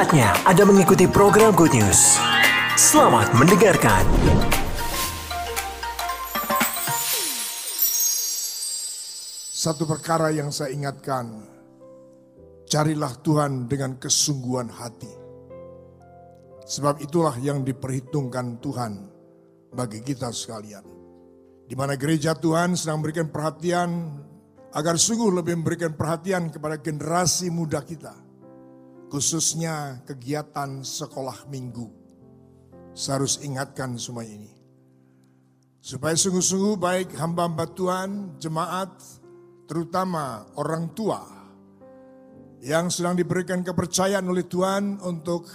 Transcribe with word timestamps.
Saatnya 0.00 0.32
Anda 0.48 0.64
mengikuti 0.64 1.04
program 1.04 1.52
Good 1.52 1.76
News. 1.76 2.16
Selamat 2.72 3.36
mendengarkan. 3.36 4.00
Satu 9.52 9.84
perkara 9.84 10.32
yang 10.32 10.48
saya 10.56 10.72
ingatkan, 10.72 11.44
carilah 12.64 13.12
Tuhan 13.20 13.68
dengan 13.68 14.00
kesungguhan 14.00 14.72
hati. 14.72 15.12
Sebab 16.64 17.04
itulah 17.04 17.36
yang 17.36 17.60
diperhitungkan 17.60 18.56
Tuhan 18.64 19.04
bagi 19.76 20.00
kita 20.00 20.32
sekalian. 20.32 20.88
Di 21.68 21.76
mana 21.76 22.00
gereja 22.00 22.32
Tuhan 22.32 22.72
sedang 22.72 23.04
memberikan 23.04 23.28
perhatian 23.28 24.16
agar 24.72 24.96
sungguh 24.96 25.28
lebih 25.28 25.60
memberikan 25.60 25.92
perhatian 25.92 26.48
kepada 26.48 26.80
generasi 26.80 27.52
muda 27.52 27.84
kita. 27.84 28.29
Khususnya 29.10 30.06
kegiatan 30.06 30.86
sekolah 30.86 31.50
minggu. 31.50 31.90
Saya 32.94 33.18
harus 33.18 33.42
ingatkan 33.42 33.98
semua 33.98 34.22
ini. 34.22 34.54
Supaya 35.82 36.14
sungguh-sungguh 36.14 36.78
baik 36.78 37.18
hamba-hamba 37.18 37.66
Tuhan, 37.74 38.38
jemaat, 38.38 38.94
terutama 39.66 40.46
orang 40.54 40.94
tua 40.94 41.24
yang 42.60 42.92
sedang 42.92 43.16
diberikan 43.16 43.64
kepercayaan 43.64 44.28
oleh 44.28 44.44
Tuhan 44.44 45.00
untuk 45.00 45.48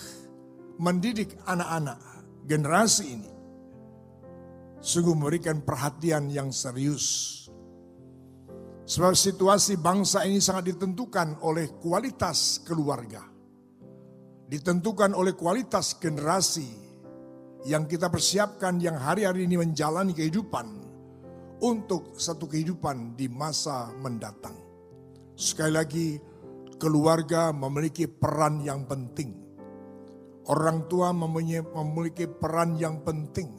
mendidik 0.82 1.38
anak-anak 1.46 2.00
generasi 2.44 3.06
ini. 3.16 3.32
Sungguh 4.82 5.14
memberikan 5.14 5.62
perhatian 5.62 6.28
yang 6.28 6.50
serius. 6.52 7.32
Sebab 8.86 9.18
situasi 9.18 9.82
bangsa 9.82 10.26
ini 10.30 10.38
sangat 10.38 10.74
ditentukan 10.74 11.42
oleh 11.42 11.74
kualitas 11.82 12.62
keluarga. 12.62 13.35
Ditentukan 14.46 15.18
oleh 15.18 15.34
kualitas 15.34 15.98
generasi 15.98 16.70
yang 17.66 17.90
kita 17.90 18.14
persiapkan 18.14 18.78
yang 18.78 18.94
hari-hari 18.94 19.50
ini 19.50 19.58
menjalani 19.58 20.14
kehidupan 20.14 20.86
untuk 21.66 22.14
satu 22.14 22.46
kehidupan 22.46 23.18
di 23.18 23.26
masa 23.26 23.90
mendatang. 23.98 24.54
Sekali 25.34 25.74
lagi, 25.74 26.08
keluarga 26.78 27.50
memiliki 27.50 28.06
peran 28.06 28.62
yang 28.62 28.86
penting. 28.86 29.34
Orang 30.46 30.86
tua 30.86 31.10
memiliki 31.10 32.30
peran 32.30 32.78
yang 32.78 33.02
penting. 33.02 33.50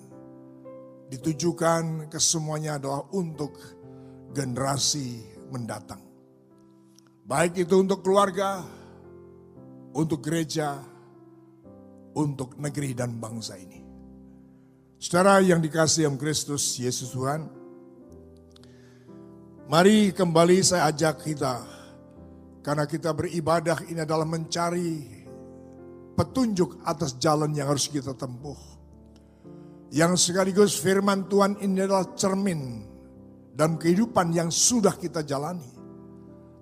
Ditujukan 1.11 2.07
ke 2.07 2.19
semuanya 2.23 2.79
adalah 2.79 3.03
untuk 3.11 3.59
generasi 4.31 5.27
mendatang. 5.51 5.99
Baik 7.27 7.67
itu 7.67 7.75
untuk 7.83 8.07
keluarga, 8.07 8.63
untuk 9.97 10.21
gereja, 10.21 10.77
untuk 12.13 12.61
negeri 12.61 12.93
dan 12.93 13.17
bangsa 13.17 13.57
ini. 13.57 13.81
Saudara 15.01 15.41
yang 15.41 15.65
dikasih 15.65 16.05
yang 16.05 16.21
Kristus 16.21 16.77
Yesus 16.77 17.17
Tuhan, 17.17 17.49
mari 19.73 20.13
kembali 20.13 20.57
saya 20.61 20.93
ajak 20.93 21.25
kita, 21.25 21.65
karena 22.61 22.85
kita 22.85 23.17
beribadah 23.17 23.81
ini 23.89 24.05
adalah 24.05 24.29
mencari 24.29 25.17
petunjuk 26.13 26.85
atas 26.85 27.17
jalan 27.17 27.57
yang 27.57 27.73
harus 27.73 27.89
kita 27.89 28.13
tempuh. 28.13 28.57
Yang 29.93 30.29
sekaligus 30.29 30.77
firman 30.77 31.25
Tuhan 31.31 31.57
ini 31.63 31.85
adalah 31.85 32.13
cermin 32.13 32.85
dan 33.57 33.81
kehidupan 33.81 34.35
yang 34.35 34.53
sudah 34.53 34.93
kita 34.93 35.25
jalani. 35.25 35.73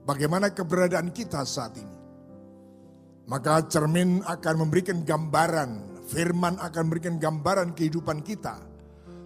Bagaimana 0.04 0.52
keberadaan 0.52 1.08
kita 1.10 1.40
saat 1.48 1.80
ini. 1.80 1.93
Maka 3.24 3.64
cermin 3.68 4.20
akan 4.20 4.54
memberikan 4.68 5.00
gambaran 5.00 5.94
Firman 6.04 6.60
akan 6.60 6.80
memberikan 6.84 7.16
gambaran 7.16 7.72
kehidupan 7.72 8.20
kita 8.20 8.60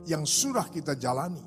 yang 0.07 0.23
sudah 0.23 0.71
kita 0.71 0.95
jalani. 0.95 1.43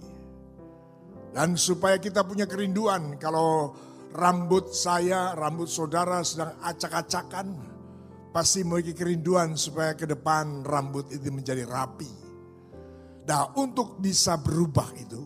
Dan 1.32 1.56
supaya 1.56 1.96
kita 1.96 2.28
punya 2.28 2.44
kerinduan 2.44 3.16
kalau 3.16 3.72
rambut 4.12 4.76
saya, 4.76 5.32
rambut 5.40 5.72
saudara 5.72 6.20
sedang 6.28 6.60
acak-acakan, 6.60 7.56
pasti 8.36 8.68
memiliki 8.68 8.92
kerinduan 8.92 9.56
supaya 9.56 9.96
ke 9.96 10.04
depan 10.04 10.68
rambut 10.68 11.08
itu 11.16 11.32
menjadi 11.32 11.64
rapi. 11.64 12.12
Nah 13.24 13.56
untuk 13.56 14.04
bisa 14.04 14.36
berubah 14.36 14.92
itu 15.00 15.24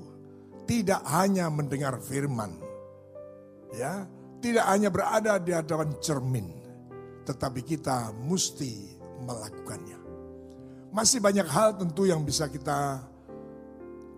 tidak 0.70 1.02
hanya 1.10 1.50
mendengar 1.50 1.98
firman, 1.98 2.54
ya, 3.74 4.06
tidak 4.38 4.66
hanya 4.70 4.94
berada 4.94 5.42
di 5.42 5.50
hadapan 5.50 5.98
cermin, 5.98 6.46
tetapi 7.26 7.66
kita 7.66 8.14
mesti 8.14 9.02
melakukannya. 9.26 10.00
Masih 10.94 11.20
banyak 11.20 11.50
hal 11.50 11.76
tentu 11.76 12.08
yang 12.08 12.24
bisa 12.24 12.48
kita 12.48 13.04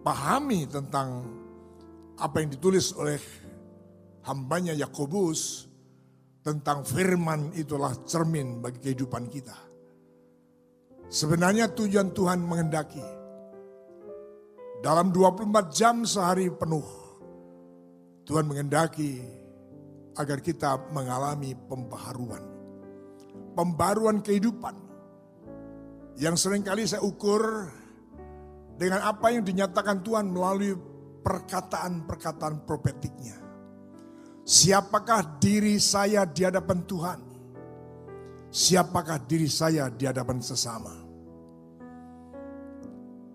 pahami 0.06 0.70
tentang 0.70 1.26
apa 2.20 2.44
yang 2.44 2.54
ditulis 2.54 2.94
oleh 2.94 3.18
hambanya 4.28 4.76
Yakobus 4.76 5.66
tentang 6.44 6.84
firman 6.84 7.56
itulah 7.56 7.96
cermin 8.06 8.60
bagi 8.60 8.80
kehidupan 8.84 9.26
kita. 9.32 9.58
Sebenarnya 11.08 11.72
tujuan 11.72 12.12
Tuhan 12.12 12.44
mengendaki 12.44 13.04
dalam 14.84 15.10
24 15.10 15.72
jam 15.72 16.04
sehari 16.04 16.52
penuh 16.52 16.86
Tuhan 18.28 18.44
mengendaki 18.44 19.24
agar 20.20 20.44
kita 20.44 20.92
mengalami 20.92 21.56
pembaharuan. 21.56 22.57
Pembaruan 23.58 24.22
kehidupan 24.22 24.88
yang 26.18 26.34
sering 26.38 26.66
kali 26.66 26.86
saya 26.86 27.02
ukur 27.02 27.70
dengan 28.78 29.06
apa 29.06 29.34
yang 29.34 29.46
dinyatakan 29.46 30.06
Tuhan 30.06 30.30
melalui 30.30 30.78
perkataan-perkataan 31.22 32.66
profetiknya. 32.66 33.38
Siapakah 34.48 35.42
diri 35.42 35.76
saya 35.78 36.24
di 36.24 36.42
hadapan 36.46 36.80
Tuhan? 36.88 37.20
Siapakah 38.48 39.28
diri 39.28 39.50
saya 39.52 39.92
di 39.92 40.08
hadapan 40.08 40.40
sesama? 40.40 40.94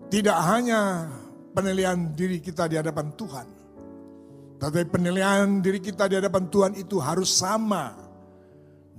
Tidak 0.09 0.39
hanya 0.49 1.07
penilaian 1.53 2.11
diri 2.17 2.41
kita 2.41 2.65
di 2.65 2.75
hadapan 2.81 3.13
Tuhan, 3.13 3.47
tapi 4.57 4.83
penilaian 4.89 5.61
diri 5.61 5.79
kita 5.79 6.09
di 6.09 6.17
hadapan 6.17 6.49
Tuhan 6.49 6.73
itu 6.75 6.97
harus 6.97 7.29
sama 7.29 8.02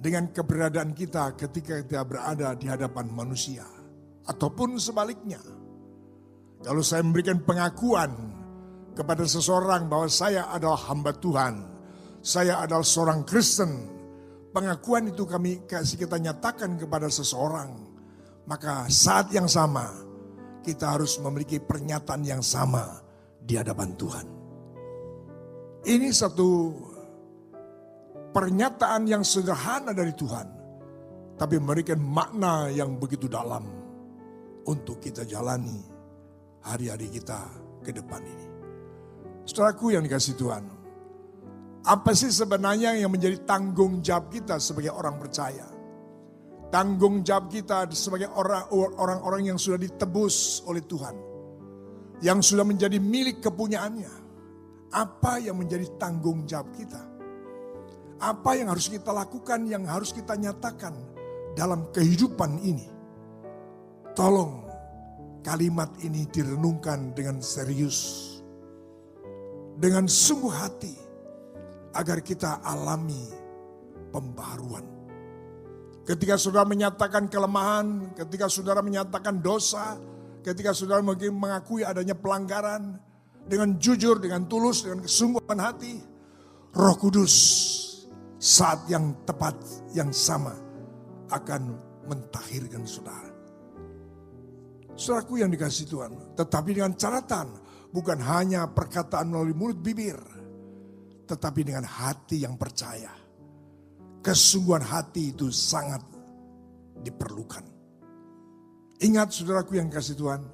dengan 0.04 0.28
keberadaan 0.28 0.92
kita 0.92 1.32
ketika 1.32 1.80
kita 1.80 2.04
berada 2.04 2.52
di 2.52 2.68
hadapan 2.68 3.08
manusia. 3.08 3.64
Ataupun 4.28 4.76
sebaliknya. 4.76 5.40
Kalau 6.60 6.84
saya 6.84 7.00
memberikan 7.00 7.40
pengakuan 7.40 8.12
kepada 8.92 9.24
seseorang 9.24 9.88
bahwa 9.88 10.08
saya 10.12 10.52
adalah 10.52 10.76
hamba 10.92 11.16
Tuhan, 11.16 11.54
saya 12.20 12.60
adalah 12.60 12.84
seorang 12.84 13.24
Kristen, 13.24 13.68
pengakuan 14.52 15.08
itu 15.08 15.24
kami 15.24 15.64
kasih 15.64 15.96
kita 15.96 16.20
nyatakan 16.20 16.76
kepada 16.76 17.08
seseorang, 17.08 17.72
maka 18.44 18.84
saat 18.92 19.32
yang 19.32 19.48
sama 19.48 19.88
kita 20.64 21.00
harus 21.00 21.16
memiliki 21.20 21.60
pernyataan 21.60 22.24
yang 22.24 22.40
sama 22.44 23.00
di 23.40 23.56
hadapan 23.56 23.92
Tuhan. 23.96 24.26
Ini 25.84 26.08
satu 26.16 26.72
pernyataan 28.34 29.06
yang 29.06 29.22
sederhana 29.22 29.94
dari 29.94 30.10
Tuhan, 30.10 30.46
tapi 31.38 31.54
memberikan 31.62 32.02
makna 32.02 32.66
yang 32.66 32.98
begitu 32.98 33.30
dalam 33.30 33.62
untuk 34.66 34.98
kita 34.98 35.22
jalani 35.22 35.78
hari-hari 36.66 37.06
kita 37.14 37.46
ke 37.86 37.94
depan 37.94 38.18
ini. 38.26 38.46
Saudaraku 39.46 39.94
yang 39.94 40.02
dikasih 40.02 40.34
Tuhan, 40.34 40.64
apa 41.86 42.10
sih 42.16 42.34
sebenarnya 42.34 42.98
yang 42.98 43.14
menjadi 43.14 43.44
tanggung 43.46 44.02
jawab 44.02 44.34
kita 44.34 44.58
sebagai 44.58 44.90
orang 44.90 45.14
percaya? 45.20 45.70
Tanggung 46.74 47.22
jawab 47.22 47.54
kita 47.54 47.86
sebagai 47.94 48.34
orang-orang 48.34 49.54
yang 49.54 49.58
sudah 49.62 49.78
ditebus 49.78 50.66
oleh 50.66 50.82
Tuhan. 50.82 51.14
Yang 52.18 52.50
sudah 52.50 52.66
menjadi 52.66 52.98
milik 52.98 53.38
kepunyaannya. 53.44 54.10
Apa 54.90 55.38
yang 55.38 55.60
menjadi 55.60 55.86
tanggung 56.00 56.48
jawab 56.50 56.74
kita? 56.74 57.13
Apa 58.24 58.56
yang 58.56 58.72
harus 58.72 58.88
kita 58.88 59.12
lakukan, 59.12 59.68
yang 59.68 59.84
harus 59.84 60.08
kita 60.08 60.32
nyatakan 60.32 60.96
dalam 61.52 61.92
kehidupan 61.92 62.56
ini? 62.64 62.88
Tolong 64.16 64.64
kalimat 65.44 65.92
ini 66.00 66.24
direnungkan 66.32 67.12
dengan 67.12 67.44
serius. 67.44 68.32
Dengan 69.76 70.08
sungguh 70.08 70.54
hati. 70.56 70.94
Agar 71.94 72.24
kita 72.24 72.64
alami 72.64 73.28
pembaruan. 74.08 74.82
Ketika 76.08 76.40
saudara 76.40 76.66
menyatakan 76.66 77.28
kelemahan, 77.30 78.10
ketika 78.18 78.50
saudara 78.50 78.82
menyatakan 78.82 79.38
dosa, 79.38 80.00
ketika 80.42 80.74
saudara 80.74 81.04
mungkin 81.04 81.36
mengakui 81.38 81.86
adanya 81.86 82.18
pelanggaran, 82.18 82.98
dengan 83.46 83.78
jujur, 83.78 84.18
dengan 84.18 84.48
tulus, 84.50 84.82
dengan 84.82 85.06
kesungguhan 85.06 85.60
hati, 85.60 86.02
Roh 86.74 86.96
Kudus 86.98 87.36
saat 88.44 88.84
yang 88.92 89.24
tepat, 89.24 89.56
yang 89.96 90.12
sama 90.12 90.52
akan 91.32 91.80
mentahirkan 92.04 92.84
saudara. 92.84 93.32
Saudaraku 94.92 95.40
yang 95.40 95.48
dikasih 95.48 95.88
Tuhan, 95.88 96.36
tetapi 96.36 96.76
dengan 96.76 96.92
catatan 96.92 97.48
bukan 97.88 98.20
hanya 98.20 98.68
perkataan 98.68 99.32
melalui 99.32 99.56
mulut 99.56 99.80
bibir, 99.80 100.20
tetapi 101.24 101.64
dengan 101.64 101.88
hati 101.88 102.44
yang 102.44 102.60
percaya. 102.60 103.16
Kesungguhan 104.20 104.84
hati 104.84 105.32
itu 105.32 105.48
sangat 105.48 106.04
diperlukan. 107.00 107.64
Ingat 109.00 109.40
saudaraku 109.40 109.80
yang 109.80 109.88
kasih 109.88 110.20
Tuhan, 110.20 110.44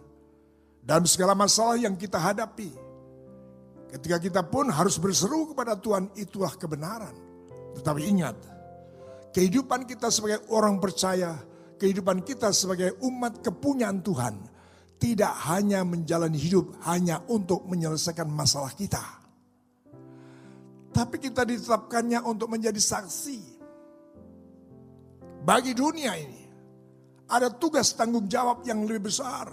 dalam 0.87 1.11
segala 1.11 1.35
masalah 1.35 1.75
yang 1.75 1.99
kita 1.99 2.23
hadapi, 2.23 2.71
ketika 3.99 4.17
kita 4.23 4.41
pun 4.47 4.71
harus 4.71 4.95
berseru 4.95 5.51
kepada 5.51 5.75
Tuhan, 5.75 6.15
itulah 6.15 6.55
kebenaran. 6.55 7.30
Tetapi 7.79 8.01
ingat, 8.09 8.37
kehidupan 9.31 9.87
kita 9.87 10.11
sebagai 10.11 10.49
orang 10.51 10.83
percaya, 10.83 11.39
kehidupan 11.79 12.27
kita 12.27 12.51
sebagai 12.51 12.99
umat 13.07 13.45
kepunyaan 13.45 14.03
Tuhan, 14.03 14.35
tidak 15.01 15.33
hanya 15.49 15.81
menjalani 15.81 16.37
hidup 16.37 16.77
hanya 16.85 17.25
untuk 17.31 17.65
menyelesaikan 17.65 18.29
masalah 18.29 18.75
kita. 18.77 19.01
Tapi 20.91 21.17
kita 21.17 21.47
ditetapkannya 21.47 22.21
untuk 22.27 22.53
menjadi 22.53 22.77
saksi. 22.77 23.63
Bagi 25.41 25.73
dunia 25.73 26.13
ini, 26.21 26.45
ada 27.31 27.49
tugas 27.49 27.97
tanggung 27.97 28.29
jawab 28.29 28.61
yang 28.69 28.85
lebih 28.85 29.09
besar. 29.09 29.49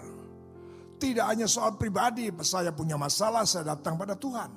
Tidak 0.97 1.23
hanya 1.23 1.45
soal 1.45 1.77
pribadi, 1.77 2.27
saya 2.41 2.73
punya 2.73 2.97
masalah, 2.97 3.45
saya 3.45 3.77
datang 3.77 3.95
pada 3.95 4.17
Tuhan. 4.17 4.51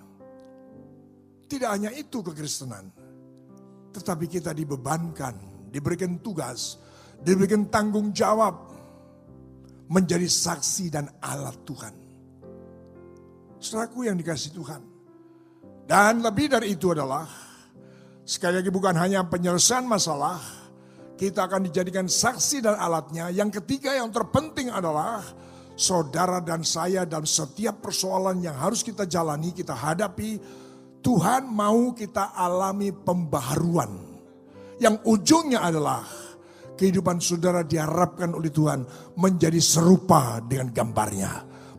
Tidak 1.47 1.69
hanya 1.69 1.93
itu 1.93 2.25
kekristenan. 2.25 2.89
Tetapi 3.91 4.27
kita 4.31 4.55
dibebankan, 4.55 5.67
diberikan 5.71 6.19
tugas, 6.23 6.79
diberikan 7.21 7.67
tanggung 7.69 8.15
jawab 8.15 8.71
menjadi 9.91 10.31
saksi 10.31 10.85
dan 10.95 11.11
alat 11.19 11.59
Tuhan. 11.67 11.95
Saudaraku 13.61 14.07
yang 14.07 14.17
dikasih 14.17 14.55
Tuhan. 14.55 14.83
Dan 15.85 16.23
lebih 16.23 16.47
dari 16.47 16.79
itu 16.79 16.95
adalah, 16.95 17.27
sekali 18.23 18.63
lagi 18.63 18.71
bukan 18.71 18.95
hanya 18.95 19.27
penyelesaian 19.27 19.83
masalah, 19.83 20.39
kita 21.19 21.51
akan 21.51 21.67
dijadikan 21.67 22.07
saksi 22.07 22.63
dan 22.65 22.79
alatnya. 22.79 23.29
Yang 23.29 23.61
ketiga 23.61 23.99
yang 23.99 24.15
terpenting 24.15 24.71
adalah 24.71 25.21
saudara 25.75 26.39
dan 26.41 26.63
saya 26.63 27.03
dalam 27.05 27.27
setiap 27.27 27.83
persoalan 27.85 28.41
yang 28.41 28.55
harus 28.57 28.87
kita 28.87 29.05
jalani, 29.05 29.51
kita 29.51 29.75
hadapi, 29.75 30.39
Tuhan 31.01 31.49
mau 31.49 31.97
kita 31.97 32.37
alami 32.37 32.93
pembaharuan. 32.93 33.93
Yang 34.81 34.97
ujungnya 35.05 35.65
adalah 35.65 36.05
kehidupan 36.77 37.21
saudara 37.21 37.61
diharapkan 37.65 38.33
oleh 38.33 38.49
Tuhan 38.49 38.85
menjadi 39.17 39.61
serupa 39.61 40.41
dengan 40.41 40.73
gambarnya. 40.73 41.33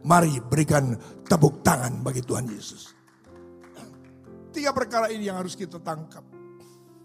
Mari 0.05 0.41
berikan 0.41 0.97
tepuk 1.25 1.61
tangan 1.61 2.01
bagi 2.01 2.21
Tuhan 2.25 2.45
Yesus. 2.49 2.93
Tiga 4.51 4.73
perkara 4.73 5.07
ini 5.13 5.29
yang 5.29 5.41
harus 5.41 5.53
kita 5.53 5.77
tangkap. 5.81 6.25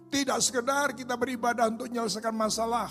Tidak 0.08 0.38
sekedar 0.40 0.96
kita 0.96 1.14
beribadah 1.20 1.68
untuk 1.68 1.92
menyelesaikan 1.92 2.32
masalah. 2.32 2.88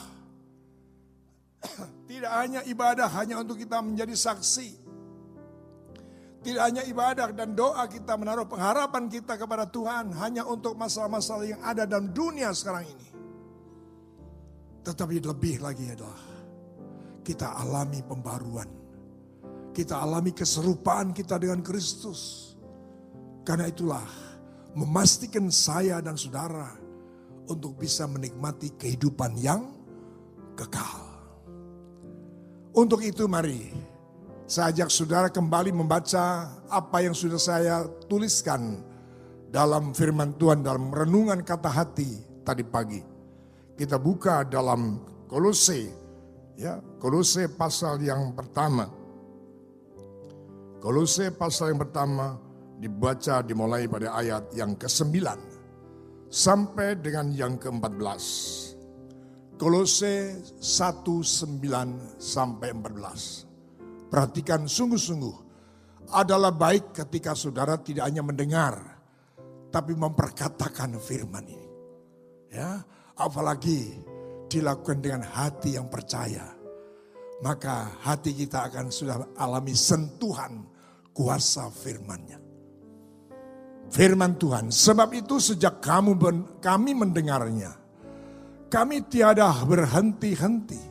Tidak 2.10 2.32
hanya 2.32 2.62
ibadah 2.70 3.10
hanya 3.18 3.42
untuk 3.42 3.58
kita 3.58 3.82
menjadi 3.82 4.14
saksi. 4.14 4.85
Tidak 6.46 6.62
hanya 6.62 6.86
ibadah 6.86 7.34
dan 7.34 7.58
doa 7.58 7.90
kita 7.90 8.14
menaruh 8.22 8.46
pengharapan 8.46 9.10
kita 9.10 9.34
kepada 9.34 9.66
Tuhan 9.66 10.14
hanya 10.22 10.46
untuk 10.46 10.78
masalah-masalah 10.78 11.42
yang 11.50 11.62
ada 11.66 11.90
dalam 11.90 12.14
dunia 12.14 12.54
sekarang 12.54 12.86
ini. 12.86 13.10
Tetapi 14.86 15.26
lebih 15.26 15.66
lagi 15.66 15.90
adalah 15.90 16.22
kita 17.26 17.58
alami 17.58 18.06
pembaruan. 18.06 18.70
Kita 19.74 19.98
alami 20.06 20.38
keserupaan 20.38 21.18
kita 21.18 21.42
dengan 21.42 21.66
Kristus. 21.66 22.54
Karena 23.42 23.66
itulah 23.66 24.06
memastikan 24.78 25.50
saya 25.50 25.98
dan 25.98 26.14
saudara 26.14 26.70
untuk 27.50 27.82
bisa 27.82 28.06
menikmati 28.06 28.78
kehidupan 28.78 29.34
yang 29.42 29.74
kekal. 30.54 31.02
Untuk 32.78 33.02
itu 33.02 33.26
mari 33.26 33.95
saya 34.46 34.70
ajak 34.70 34.94
saudara 34.94 35.28
kembali 35.34 35.74
membaca 35.74 36.54
apa 36.70 37.02
yang 37.02 37.18
sudah 37.18 37.42
saya 37.42 37.82
tuliskan 38.06 38.78
dalam 39.50 39.90
firman 39.90 40.38
Tuhan 40.38 40.62
dalam 40.62 40.94
renungan 40.94 41.42
kata 41.42 41.66
hati 41.66 42.22
tadi 42.46 42.62
pagi. 42.62 43.02
Kita 43.74 43.98
buka 43.98 44.46
dalam 44.46 45.02
Kolose 45.26 45.90
ya, 46.62 46.78
Kolose 47.02 47.50
pasal 47.50 47.98
yang 48.06 48.38
pertama. 48.38 48.86
Kolose 50.78 51.34
pasal 51.34 51.74
yang 51.74 51.82
pertama 51.82 52.38
dibaca 52.78 53.42
dimulai 53.42 53.90
pada 53.90 54.14
ayat 54.14 54.54
yang 54.54 54.78
ke-9 54.78 55.26
sampai 56.30 57.02
dengan 57.02 57.34
yang 57.34 57.58
ke-14. 57.58 58.22
Kolose 59.58 60.38
1, 60.62 60.62
9 60.62 62.22
sampai 62.22 62.70
14. 62.78 63.55
Perhatikan 64.12 64.70
sungguh-sungguh. 64.70 65.44
Adalah 66.14 66.54
baik 66.54 66.94
ketika 66.94 67.34
saudara 67.34 67.82
tidak 67.82 68.06
hanya 68.06 68.22
mendengar. 68.22 68.78
Tapi 69.74 69.92
memperkatakan 69.98 70.96
firman 71.02 71.46
ini. 71.50 71.70
Ya, 72.54 72.80
apalagi 73.20 74.00
dilakukan 74.48 75.04
dengan 75.04 75.26
hati 75.26 75.76
yang 75.76 75.92
percaya. 75.92 76.48
Maka 77.44 78.00
hati 78.00 78.32
kita 78.32 78.72
akan 78.72 78.88
sudah 78.88 79.36
alami 79.36 79.76
sentuhan 79.76 80.64
kuasa 81.12 81.68
firmannya 81.68 82.46
firman 83.92 84.36
Tuhan. 84.38 84.72
Sebab 84.74 85.10
itu 85.14 85.38
sejak 85.38 85.82
kamu 85.84 86.18
kami 86.60 86.92
mendengarnya, 86.98 87.76
kami 88.72 89.06
tiada 89.06 89.52
berhenti-henti 89.66 90.82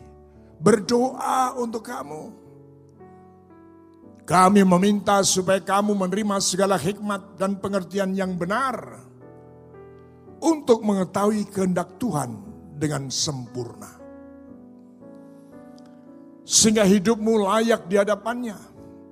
berdoa 0.61 1.59
untuk 1.59 1.85
kamu. 1.85 2.44
Kami 4.25 4.65
meminta 4.65 5.21
supaya 5.21 5.61
kamu 5.61 5.93
menerima 5.93 6.41
segala 6.41 6.81
hikmat 6.81 7.37
dan 7.37 7.61
pengertian 7.61 8.17
yang 8.17 8.33
benar 8.41 9.05
untuk 10.41 10.81
mengetahui 10.81 11.45
kehendak 11.53 12.01
Tuhan 12.01 12.41
dengan 12.81 13.13
sempurna. 13.13 14.01
Sehingga 16.45 16.89
hidupmu 16.89 17.37
layak 17.45 17.85
di 17.85 18.01
hadapannya 18.01 18.57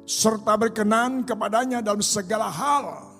serta 0.09 0.57
berkenan 0.57 1.29
kepadanya 1.29 1.85
dalam 1.85 2.01
segala 2.01 2.49
hal 2.49 3.13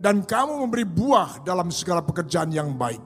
dan 0.00 0.24
kamu 0.24 0.66
memberi 0.66 0.88
buah 0.88 1.44
dalam 1.44 1.68
segala 1.68 2.00
pekerjaan 2.00 2.48
yang 2.48 2.76
baik 2.80 3.04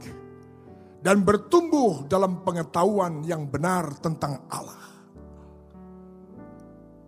dan 1.02 1.22
bertumbuh 1.22 2.06
dalam 2.06 2.46
pengetahuan 2.46 3.26
yang 3.26 3.46
benar 3.46 3.90
tentang 3.98 4.42
Allah. 4.50 4.85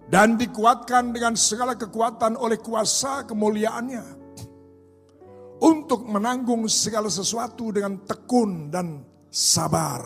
Dan 0.09 0.41
dikuatkan 0.41 1.13
dengan 1.13 1.37
segala 1.37 1.77
kekuatan 1.77 2.41
oleh 2.41 2.57
kuasa 2.57 3.29
kemuliaannya 3.29 4.05
untuk 5.61 6.09
menanggung 6.09 6.65
segala 6.71 7.13
sesuatu 7.13 7.69
dengan 7.69 8.01
tekun 8.09 8.73
dan 8.73 9.05
sabar. 9.29 10.01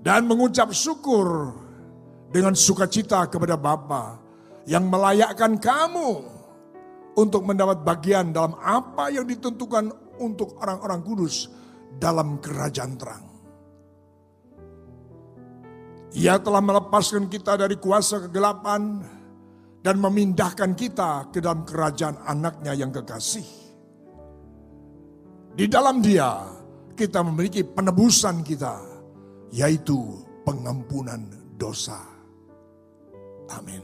Dan 0.00 0.26
mengucap 0.26 0.74
syukur 0.74 1.54
dengan 2.34 2.58
sukacita 2.58 3.30
kepada 3.30 3.54
Bapa 3.54 4.18
yang 4.66 4.90
melayakkan 4.90 5.54
kamu 5.60 6.24
untuk 7.14 7.46
mendapat 7.46 7.84
bagian 7.86 8.34
dalam 8.34 8.58
apa 8.58 9.12
yang 9.12 9.28
ditentukan 9.28 9.92
untuk 10.18 10.56
orang-orang 10.58 11.04
kudus 11.04 11.52
dalam 12.00 12.40
kerajaan 12.42 12.96
terang. 12.96 13.29
Ia 16.10 16.42
telah 16.42 16.58
melepaskan 16.58 17.30
kita 17.30 17.54
dari 17.54 17.78
kuasa 17.78 18.26
kegelapan 18.26 18.98
dan 19.80 19.96
memindahkan 20.02 20.74
kita 20.74 21.30
ke 21.30 21.38
dalam 21.38 21.62
kerajaan 21.62 22.18
anaknya 22.26 22.74
yang 22.74 22.90
kekasih. 22.90 23.46
Di 25.54 25.66
dalam 25.70 26.02
dia 26.02 26.46
kita 26.98 27.22
memiliki 27.22 27.62
penebusan 27.62 28.42
kita, 28.42 28.74
yaitu 29.54 29.98
pengampunan 30.42 31.26
dosa. 31.54 32.02
Amin. 33.54 33.82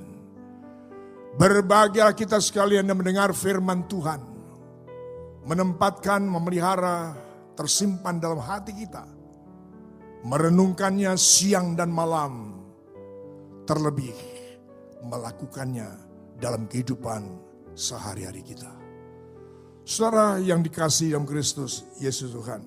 Berbahagia 1.36 2.10
kita 2.16 2.40
sekalian 2.40 2.88
yang 2.88 2.98
mendengar 2.98 3.30
firman 3.36 3.84
Tuhan. 3.86 4.20
Menempatkan, 5.46 6.26
memelihara, 6.26 7.14
tersimpan 7.54 8.18
dalam 8.18 8.40
hati 8.40 8.72
kita. 8.74 9.15
Merenungkannya 10.24 11.12
siang 11.18 11.76
dan 11.76 11.92
malam. 11.92 12.62
Terlebih 13.66 14.14
melakukannya 15.02 15.88
dalam 16.38 16.64
kehidupan 16.70 17.26
sehari-hari 17.76 18.40
kita. 18.40 18.72
Saudara 19.86 20.42
yang 20.42 20.66
dikasih 20.66 21.14
dalam 21.14 21.28
Kristus 21.28 21.86
Yesus 22.02 22.34
Tuhan. 22.34 22.66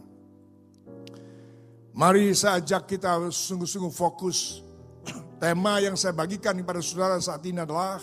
Mari 1.92 2.32
saya 2.32 2.64
ajak 2.64 2.96
kita 2.96 3.28
sungguh-sungguh 3.28 3.92
fokus. 3.92 4.64
Tema 5.44 5.84
yang 5.84 6.00
saya 6.00 6.16
bagikan 6.16 6.56
kepada 6.56 6.80
saudara 6.80 7.20
saat 7.20 7.44
ini 7.44 7.60
adalah 7.60 8.00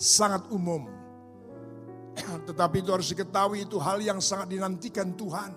sangat 0.00 0.48
umum. 0.48 0.88
Tetapi 2.48 2.80
itu 2.80 2.88
harus 2.88 3.12
diketahui 3.12 3.68
itu 3.68 3.76
hal 3.76 4.00
yang 4.00 4.16
sangat 4.16 4.56
dinantikan 4.56 5.12
Tuhan. 5.12 5.52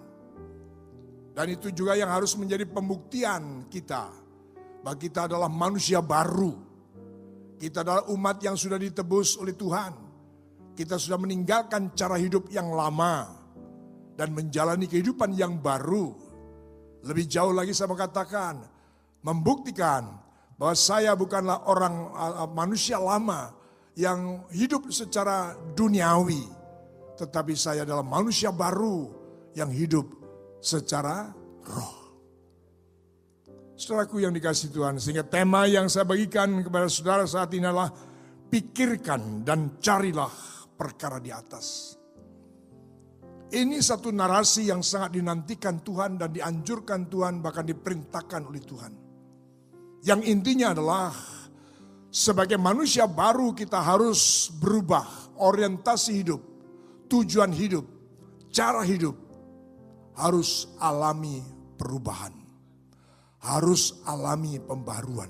Dan 1.35 1.51
itu 1.51 1.67
juga 1.75 1.99
yang 1.99 2.07
harus 2.07 2.31
menjadi 2.39 2.63
pembuktian 2.63 3.67
kita. 3.67 4.07
Bahwa 4.79 4.95
kita 4.95 5.27
adalah 5.27 5.51
manusia 5.51 5.99
baru. 5.99 6.55
Kita 7.59 7.83
adalah 7.83 8.07
umat 8.15 8.39
yang 8.39 8.55
sudah 8.55 8.79
ditebus 8.79 9.35
oleh 9.43 9.51
Tuhan. 9.51 9.91
Kita 10.79 10.95
sudah 10.95 11.19
meninggalkan 11.19 11.91
cara 11.91 12.15
hidup 12.15 12.47
yang 12.55 12.71
lama. 12.71 13.35
Dan 14.15 14.31
menjalani 14.31 14.87
kehidupan 14.87 15.35
yang 15.35 15.59
baru. 15.59 16.15
Lebih 17.03 17.27
jauh 17.27 17.51
lagi 17.51 17.75
saya 17.75 17.91
mengatakan. 17.91 18.63
Membuktikan 19.19 20.07
bahwa 20.55 20.71
saya 20.71 21.19
bukanlah 21.19 21.67
orang 21.67 22.15
manusia 22.55 22.95
lama 22.95 23.51
yang 23.99 24.47
hidup 24.55 24.87
secara 24.87 25.51
duniawi. 25.75 26.47
Tetapi 27.19 27.51
saya 27.59 27.83
adalah 27.83 28.07
manusia 28.07 28.55
baru 28.55 29.11
yang 29.51 29.67
hidup 29.67 30.24
secara 30.59 31.31
roh. 31.65 32.05
Saudaraku 33.75 34.23
yang 34.23 34.31
dikasih 34.31 34.71
Tuhan, 34.71 35.03
sehingga 35.03 35.27
tema 35.27 35.67
yang 35.67 35.91
saya 35.91 36.07
bagikan 36.07 36.63
kepada 36.63 36.87
saudara 36.87 37.27
saat 37.27 37.51
ini 37.51 37.67
adalah 37.67 37.91
pikirkan 38.47 39.43
dan 39.43 39.75
carilah 39.83 40.31
perkara 40.79 41.19
di 41.19 41.27
atas. 41.27 41.99
Ini 43.51 43.77
satu 43.83 44.15
narasi 44.15 44.71
yang 44.71 44.79
sangat 44.79 45.19
dinantikan 45.19 45.83
Tuhan 45.83 46.15
dan 46.15 46.31
dianjurkan 46.31 47.11
Tuhan 47.11 47.43
bahkan 47.43 47.67
diperintahkan 47.67 48.41
oleh 48.47 48.63
Tuhan. 48.63 48.93
Yang 50.07 50.21
intinya 50.31 50.71
adalah 50.71 51.11
sebagai 52.07 52.55
manusia 52.55 53.05
baru 53.11 53.51
kita 53.51 53.79
harus 53.83 54.47
berubah 54.55 55.35
orientasi 55.35 56.11
hidup, 56.23 56.41
tujuan 57.11 57.51
hidup, 57.51 57.83
cara 58.55 58.81
hidup 58.87 59.24
harus 60.15 60.71
alami 60.79 61.43
perubahan. 61.75 62.33
Harus 63.45 64.01
alami 64.09 64.57
pembaruan. 64.57 65.29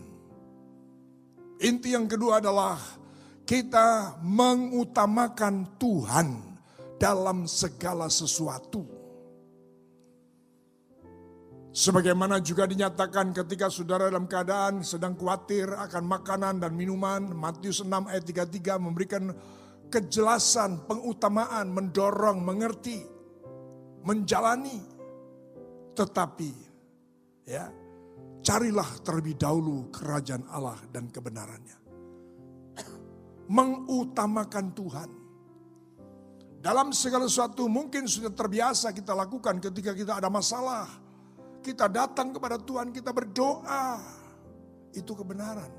Inti 1.59 1.91
yang 1.91 2.07
kedua 2.07 2.39
adalah 2.39 2.79
kita 3.43 4.19
mengutamakan 4.23 5.75
Tuhan 5.75 6.27
dalam 6.95 7.43
segala 7.43 8.07
sesuatu. 8.07 8.95
Sebagaimana 11.75 12.39
juga 12.39 12.63
dinyatakan 12.63 13.35
ketika 13.35 13.67
saudara 13.67 14.07
dalam 14.07 14.31
keadaan 14.31 14.79
sedang 14.79 15.19
khawatir 15.19 15.67
akan 15.75 16.07
makanan 16.07 16.63
dan 16.63 16.71
minuman. 16.71 17.35
Matius 17.35 17.83
6 17.83 17.91
ayat 18.07 18.23
33 18.23 18.79
memberikan 18.79 19.35
kejelasan, 19.91 20.87
pengutamaan, 20.87 21.75
mendorong, 21.75 22.39
mengerti 22.39 23.14
menjalani. 24.05 24.79
Tetapi 25.97 26.51
ya, 27.50 27.65
carilah 28.45 28.89
terlebih 29.01 29.35
dahulu 29.35 29.89
kerajaan 29.89 30.45
Allah 30.53 30.77
dan 30.93 31.09
kebenarannya. 31.09 31.77
Mengutamakan 33.50 34.65
Tuhan. 34.74 35.09
Dalam 36.62 36.89
segala 36.97 37.29
sesuatu 37.29 37.69
mungkin 37.69 38.09
sudah 38.09 38.33
terbiasa 38.33 38.89
kita 38.89 39.13
lakukan 39.13 39.62
ketika 39.62 39.93
kita 39.93 40.17
ada 40.17 40.29
masalah. 40.29 40.89
Kita 41.62 41.89
datang 41.89 42.33
kepada 42.33 42.62
Tuhan, 42.62 42.93
kita 42.93 43.09
berdoa. 43.09 44.01
Itu 44.93 45.13
kebenaran. 45.17 45.69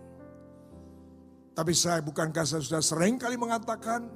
Tapi 1.57 1.73
saya 1.73 2.05
bukankah 2.05 2.45
saya 2.45 2.63
sudah 2.63 2.83
sering 2.85 3.17
kali 3.17 3.35
mengatakan 3.35 4.07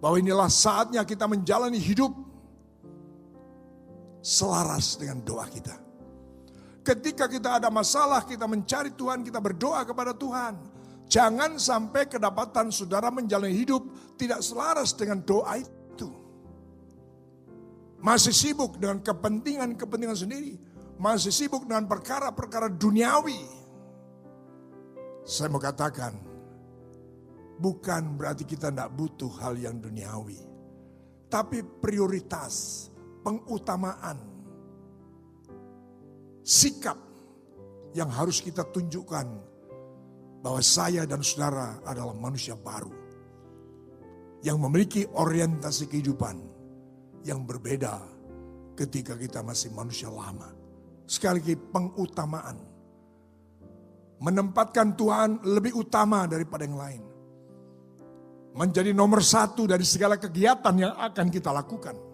bahwa 0.00 0.16
inilah 0.16 0.48
saatnya 0.48 1.04
kita 1.04 1.28
menjalani 1.28 1.76
hidup 1.76 2.10
selaras 4.20 5.00
dengan 5.00 5.24
doa 5.24 5.48
kita. 5.48 5.76
Ketika 6.80 7.28
kita 7.28 7.60
ada 7.60 7.68
masalah, 7.68 8.24
kita 8.24 8.48
mencari 8.48 8.96
Tuhan, 8.96 9.20
kita 9.20 9.36
berdoa 9.40 9.84
kepada 9.84 10.16
Tuhan. 10.16 10.56
Jangan 11.10 11.58
sampai 11.58 12.06
kedapatan 12.06 12.70
saudara 12.70 13.10
menjalani 13.10 13.52
hidup 13.52 13.82
tidak 14.16 14.40
selaras 14.40 14.94
dengan 14.94 15.20
doa 15.20 15.58
itu. 15.58 16.08
Masih 18.00 18.32
sibuk 18.32 18.80
dengan 18.80 19.02
kepentingan-kepentingan 19.04 20.16
sendiri. 20.16 20.56
Masih 20.96 21.32
sibuk 21.32 21.68
dengan 21.68 21.84
perkara-perkara 21.84 22.72
duniawi. 22.72 23.60
Saya 25.26 25.52
mau 25.52 25.60
katakan, 25.60 26.16
bukan 27.60 28.16
berarti 28.16 28.48
kita 28.48 28.72
tidak 28.72 28.90
butuh 28.96 29.30
hal 29.44 29.54
yang 29.60 29.76
duniawi. 29.78 30.40
Tapi 31.30 31.62
prioritas 31.62 32.88
pengutamaan 33.20 34.30
sikap 36.50 36.96
yang 37.94 38.10
harus 38.10 38.42
kita 38.42 38.66
tunjukkan 38.66 39.26
bahwa 40.40 40.60
saya 40.64 41.04
dan 41.04 41.20
saudara 41.20 41.78
adalah 41.84 42.16
manusia 42.16 42.56
baru 42.56 42.90
yang 44.40 44.56
memiliki 44.56 45.04
orientasi 45.04 45.86
kehidupan 45.86 46.36
yang 47.28 47.44
berbeda 47.44 48.00
ketika 48.72 49.12
kita 49.14 49.44
masih 49.44 49.68
manusia 49.76 50.08
lama. 50.08 50.48
Sekali 51.04 51.44
lagi 51.44 51.56
pengutamaan. 51.58 52.56
Menempatkan 54.20 54.96
Tuhan 54.96 55.44
lebih 55.44 55.76
utama 55.80 56.24
daripada 56.24 56.64
yang 56.64 56.76
lain. 56.76 57.02
Menjadi 58.56 58.92
nomor 58.92 59.20
satu 59.20 59.68
dari 59.68 59.84
segala 59.84 60.16
kegiatan 60.16 60.72
yang 60.76 60.92
akan 60.96 61.26
kita 61.28 61.52
lakukan 61.52 62.09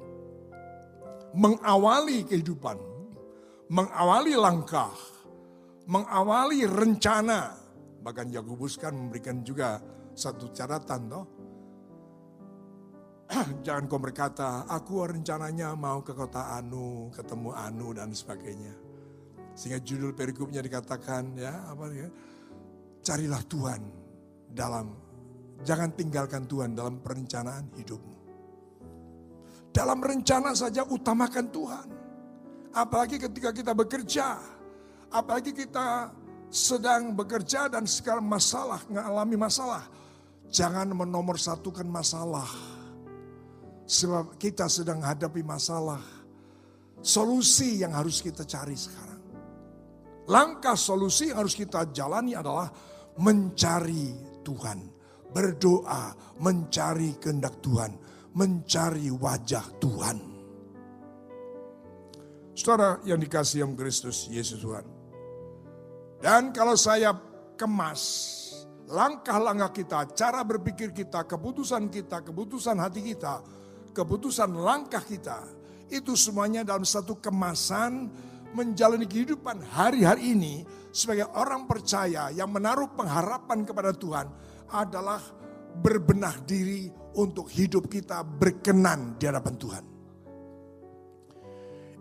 mengawali 1.37 2.25
kehidupan, 2.25 2.81
mengawali 3.69 4.33
langkah, 4.35 4.93
mengawali 5.85 6.64
rencana. 6.64 7.52
Bahkan 8.00 8.33
Yakobus 8.33 8.81
kan 8.81 8.97
memberikan 8.97 9.45
juga 9.45 9.76
satu 10.16 10.49
catatan 10.57 11.02
toh. 11.12 11.26
Jangan 13.66 13.85
kau 13.90 14.00
berkata, 14.00 14.64
aku 14.64 15.05
rencananya 15.05 15.76
mau 15.76 16.00
ke 16.00 16.16
kota 16.16 16.57
Anu, 16.57 17.12
ketemu 17.12 17.50
Anu 17.52 17.93
dan 17.93 18.16
sebagainya. 18.16 18.73
Sehingga 19.52 19.83
judul 19.83 20.16
perikopnya 20.16 20.64
dikatakan 20.64 21.37
ya 21.37 21.69
apa 21.69 21.85
ya? 21.93 22.09
Carilah 23.02 23.43
Tuhan 23.45 23.83
dalam 24.52 24.95
jangan 25.66 25.90
tinggalkan 25.93 26.49
Tuhan 26.49 26.73
dalam 26.73 27.02
perencanaan 27.02 27.73
hidupmu. 27.76 28.16
Dalam 29.76 30.00
rencana 30.00 30.56
saja 30.56 30.88
utamakan 30.88 31.52
Tuhan. 31.52 31.88
Apalagi 32.73 33.21
ketika 33.21 33.52
kita 33.52 33.76
bekerja. 33.76 34.40
Apalagi 35.12 35.52
kita 35.52 36.09
sedang 36.49 37.12
bekerja 37.12 37.68
dan 37.68 37.85
sekarang 37.85 38.25
masalah, 38.25 38.80
mengalami 38.88 39.37
masalah. 39.37 39.85
Jangan 40.49 40.97
menomorsatukan 40.97 41.85
masalah. 41.85 42.49
Sebab 43.85 44.40
kita 44.40 44.64
sedang 44.64 45.04
hadapi 45.04 45.45
masalah. 45.45 46.00
Solusi 47.04 47.85
yang 47.85 47.92
harus 47.92 48.25
kita 48.25 48.49
cari 48.49 48.80
sekarang. 48.80 49.21
Langkah 50.25 50.73
solusi 50.73 51.28
yang 51.28 51.45
harus 51.45 51.52
kita 51.52 51.92
jalani 51.92 52.33
adalah 52.33 52.73
mencari 53.21 54.40
Tuhan. 54.40 54.78
Berdoa, 55.37 56.16
mencari 56.40 57.21
kehendak 57.21 57.61
Tuhan 57.61 58.16
mencari 58.37 59.09
wajah 59.09 59.64
Tuhan. 59.81 60.19
Saudara 62.52 63.00
yang 63.09 63.21
dikasih 63.21 63.64
Kristus 63.73 64.28
Yesus 64.28 64.61
Tuhan. 64.61 64.85
Dan 66.21 66.52
kalau 66.52 66.76
saya 66.76 67.12
kemas 67.57 68.00
langkah-langkah 68.88 69.73
kita, 69.73 69.99
cara 70.12 70.40
berpikir 70.45 70.93
kita, 70.93 71.25
keputusan 71.25 71.88
kita, 71.88 72.25
keputusan 72.25 72.76
hati 72.81 73.00
kita, 73.05 73.40
keputusan 73.93 74.52
langkah 74.57 75.05
kita, 75.05 75.45
itu 75.93 76.16
semuanya 76.16 76.64
dalam 76.64 76.85
satu 76.85 77.21
kemasan 77.21 78.09
menjalani 78.57 79.05
kehidupan 79.05 79.61
hari-hari 79.69 80.33
ini 80.33 80.55
sebagai 80.88 81.28
orang 81.37 81.69
percaya 81.69 82.33
yang 82.33 82.49
menaruh 82.49 82.88
pengharapan 82.97 83.69
kepada 83.69 83.93
Tuhan 83.93 84.26
adalah 84.73 85.21
berbenah 85.83 86.42
diri 86.45 86.88
untuk 87.16 87.49
hidup 87.49 87.88
kita 87.88 88.23
berkenan 88.25 89.16
di 89.16 89.25
hadapan 89.28 89.54
Tuhan. 89.56 89.85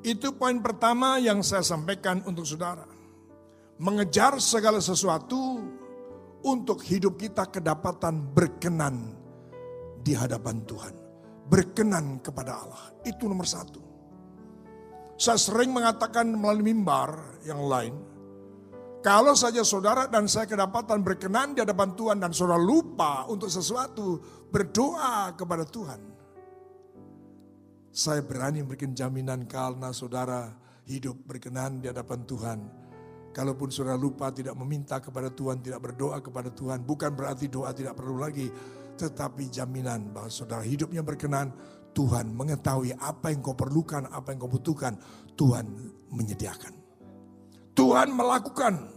Itu 0.05 0.37
poin 0.37 0.61
pertama 0.61 1.17
yang 1.17 1.41
saya 1.41 1.65
sampaikan 1.65 2.21
untuk 2.29 2.45
saudara. 2.45 2.85
Mengejar 3.81 4.37
segala 4.37 4.77
sesuatu 4.77 5.65
untuk 6.45 6.85
hidup 6.85 7.17
kita 7.17 7.49
kedapatan 7.49 8.21
berkenan 8.31 9.17
di 10.05 10.13
hadapan 10.13 10.61
Tuhan. 10.63 10.93
Berkenan 11.49 12.21
kepada 12.21 12.61
Allah. 12.61 12.83
Itu 13.01 13.25
nomor 13.25 13.49
satu. 13.49 13.81
Saya 15.17 15.41
sering 15.41 15.73
mengatakan 15.73 16.27
melalui 16.37 16.69
mimbar 16.75 17.41
yang 17.41 17.65
lain, 17.65 17.95
kalau 19.05 19.37
saja 19.37 19.61
saudara 19.61 20.09
dan 20.09 20.25
saya 20.25 20.49
kedapatan 20.49 21.05
berkenan 21.05 21.53
di 21.53 21.61
hadapan 21.61 21.93
Tuhan 21.93 22.17
dan 22.17 22.33
saudara 22.33 22.57
lupa 22.57 23.29
untuk 23.29 23.53
sesuatu, 23.53 24.17
berdoa 24.49 25.29
kepada 25.37 25.61
Tuhan. 25.61 26.01
Saya 27.93 28.25
berani 28.25 28.65
memberikan 28.65 28.97
jaminan 28.97 29.45
karena 29.45 29.93
saudara 29.93 30.49
hidup 30.89 31.21
berkenan 31.21 31.85
di 31.85 31.93
hadapan 31.93 32.25
Tuhan. 32.25 32.59
Kalaupun 33.29 33.69
saudara 33.69 33.93
lupa 33.93 34.33
tidak 34.33 34.57
meminta 34.57 34.97
kepada 34.97 35.29
Tuhan, 35.29 35.61
tidak 35.61 35.85
berdoa 35.85 36.17
kepada 36.25 36.49
Tuhan, 36.49 36.81
bukan 36.81 37.13
berarti 37.13 37.45
doa 37.45 37.77
tidak 37.77 37.93
perlu 37.93 38.17
lagi. 38.17 38.49
Tetapi 38.97 39.53
jaminan 39.53 40.17
bahwa 40.17 40.33
saudara 40.33 40.65
hidupnya 40.65 41.05
berkenan, 41.05 41.53
Tuhan 41.93 42.33
mengetahui 42.33 42.97
apa 42.97 43.29
yang 43.29 43.45
kau 43.45 43.53
perlukan, 43.53 44.09
apa 44.09 44.33
yang 44.33 44.41
kau 44.41 44.49
butuhkan. 44.49 44.97
Tuhan 45.37 45.69
menyediakan. 46.09 46.73
Tuhan 47.75 48.09
melakukan. 48.15 48.94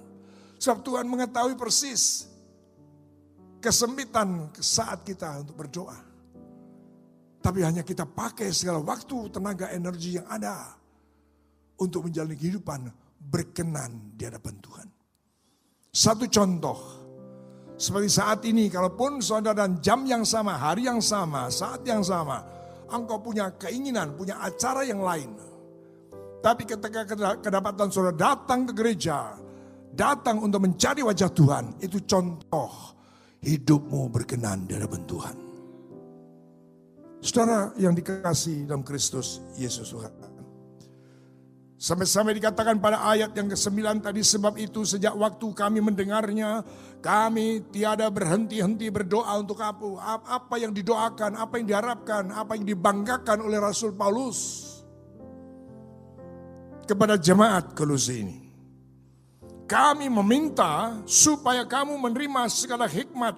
Sebab 0.59 0.83
Tuhan 0.83 1.07
mengetahui 1.07 1.55
persis 1.55 2.27
kesempitan 3.63 4.51
saat 4.59 5.07
kita 5.07 5.43
untuk 5.43 5.67
berdoa. 5.67 5.99
Tapi 7.39 7.63
hanya 7.63 7.87
kita 7.87 8.03
pakai 8.03 8.51
segala 8.51 8.83
waktu, 8.83 9.31
tenaga, 9.31 9.71
energi 9.71 10.19
yang 10.19 10.27
ada 10.27 10.75
untuk 11.79 12.11
menjalani 12.11 12.35
kehidupan 12.35 12.91
berkenan 13.19 14.15
di 14.19 14.27
hadapan 14.27 14.55
Tuhan. 14.59 14.89
Satu 15.95 16.27
contoh, 16.27 16.79
seperti 17.79 18.11
saat 18.11 18.43
ini, 18.43 18.67
kalaupun 18.67 19.23
saudara 19.23 19.63
dan 19.65 19.79
jam 19.79 20.03
yang 20.03 20.27
sama, 20.27 20.59
hari 20.59 20.91
yang 20.91 20.99
sama, 20.99 21.47
saat 21.47 21.87
yang 21.87 22.03
sama, 22.03 22.43
engkau 22.91 23.23
punya 23.23 23.55
keinginan, 23.55 24.19
punya 24.19 24.43
acara 24.43 24.83
yang 24.83 24.99
lain. 24.99 25.31
Tapi 26.43 26.67
ketika 26.67 27.07
kedapatan 27.39 27.91
saudara 27.91 28.15
datang 28.15 28.67
ke 28.67 28.73
gereja, 28.75 29.39
datang 29.99 30.39
untuk 30.39 30.63
mencari 30.63 31.03
wajah 31.03 31.31
Tuhan, 31.35 31.83
itu 31.83 31.99
contoh 32.07 32.95
hidupmu 33.43 34.07
berkenan 34.15 34.71
di 34.71 34.79
hadapan 34.79 35.03
Tuhan. 35.11 35.37
Saudara 37.19 37.75
yang 37.75 37.99
dikasih 37.99 38.71
dalam 38.71 38.87
Kristus 38.87 39.43
Yesus 39.59 39.91
Tuhan. 39.91 40.15
Sampai-sampai 41.79 42.35
dikatakan 42.35 42.83
pada 42.83 43.07
ayat 43.07 43.35
yang 43.39 43.47
ke-9 43.55 44.03
tadi 44.03 44.23
sebab 44.23 44.59
itu 44.59 44.83
sejak 44.83 45.15
waktu 45.15 45.47
kami 45.55 45.79
mendengarnya 45.79 46.67
kami 46.99 47.71
tiada 47.71 48.11
berhenti-henti 48.11 48.91
berdoa 48.91 49.31
untuk 49.39 49.63
apa, 49.63 49.87
apa 50.27 50.55
yang 50.59 50.75
didoakan, 50.75 51.39
apa 51.39 51.55
yang 51.63 51.67
diharapkan, 51.71 52.35
apa 52.35 52.59
yang 52.59 52.67
dibanggakan 52.67 53.47
oleh 53.47 53.63
Rasul 53.63 53.95
Paulus 53.95 54.67
kepada 56.83 57.15
jemaat 57.15 57.79
Kolose 57.79 58.27
ini. 58.27 58.38
Kami 59.69 60.09
meminta 60.09 60.97
supaya 61.05 61.69
kamu 61.69 62.01
menerima 62.01 62.49
segala 62.49 62.89
hikmat 62.89 63.37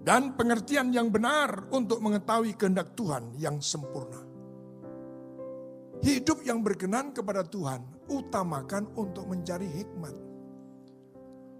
dan 0.00 0.32
pengertian 0.32 0.88
yang 0.90 1.12
benar 1.12 1.68
untuk 1.68 2.00
mengetahui 2.00 2.56
kehendak 2.56 2.96
Tuhan 2.96 3.36
yang 3.36 3.60
sempurna 3.60 4.32
Hidup 6.02 6.42
yang 6.42 6.66
berkenan 6.66 7.14
kepada 7.14 7.46
Tuhan, 7.46 7.78
utamakan 8.10 8.90
untuk 8.98 9.30
mencari 9.30 9.70
hikmat. 9.70 10.10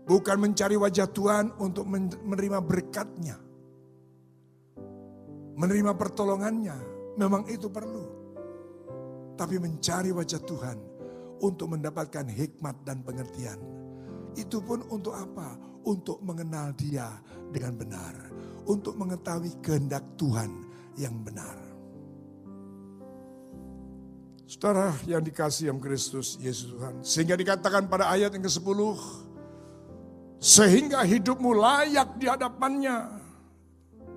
Bukan 0.02 0.36
mencari 0.42 0.74
wajah 0.74 1.06
Tuhan 1.06 1.54
untuk 1.62 1.86
menerima 1.86 2.58
berkatnya. 2.58 3.38
Menerima 5.54 5.94
pertolongannya, 5.94 6.74
memang 7.14 7.46
itu 7.46 7.70
perlu. 7.70 8.02
Tapi 9.38 9.62
mencari 9.62 10.10
wajah 10.10 10.42
Tuhan 10.42 10.78
untuk 11.38 11.78
mendapatkan 11.78 12.26
hikmat 12.26 12.82
dan 12.82 13.06
pengertian. 13.06 13.81
Itu 14.36 14.64
pun 14.64 14.84
untuk 14.88 15.12
apa? 15.12 15.56
Untuk 15.82 16.22
mengenal 16.24 16.72
dia 16.78 17.10
dengan 17.50 17.76
benar. 17.76 18.14
Untuk 18.64 18.94
mengetahui 18.96 19.58
kehendak 19.60 20.04
Tuhan 20.16 20.50
yang 20.96 21.12
benar. 21.20 21.58
Saudara 24.46 24.92
yang 25.08 25.24
dikasih 25.24 25.72
yang 25.72 25.80
Kristus 25.80 26.36
Yesus 26.36 26.72
Tuhan. 26.72 27.00
Sehingga 27.00 27.34
dikatakan 27.36 27.88
pada 27.88 28.12
ayat 28.12 28.36
yang 28.36 28.44
ke-10. 28.44 28.80
Sehingga 30.42 31.00
hidupmu 31.02 31.56
layak 31.56 32.20
di 32.20 32.26
hadapannya. 32.28 33.20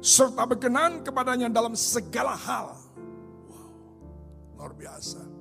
Serta 0.03 0.45
berkenan 0.45 1.01
kepadanya 1.01 1.49
dalam 1.49 1.73
segala 1.73 2.37
hal. 2.37 2.77
Wow, 3.47 3.69
luar 4.59 4.73
biasa. 4.77 5.34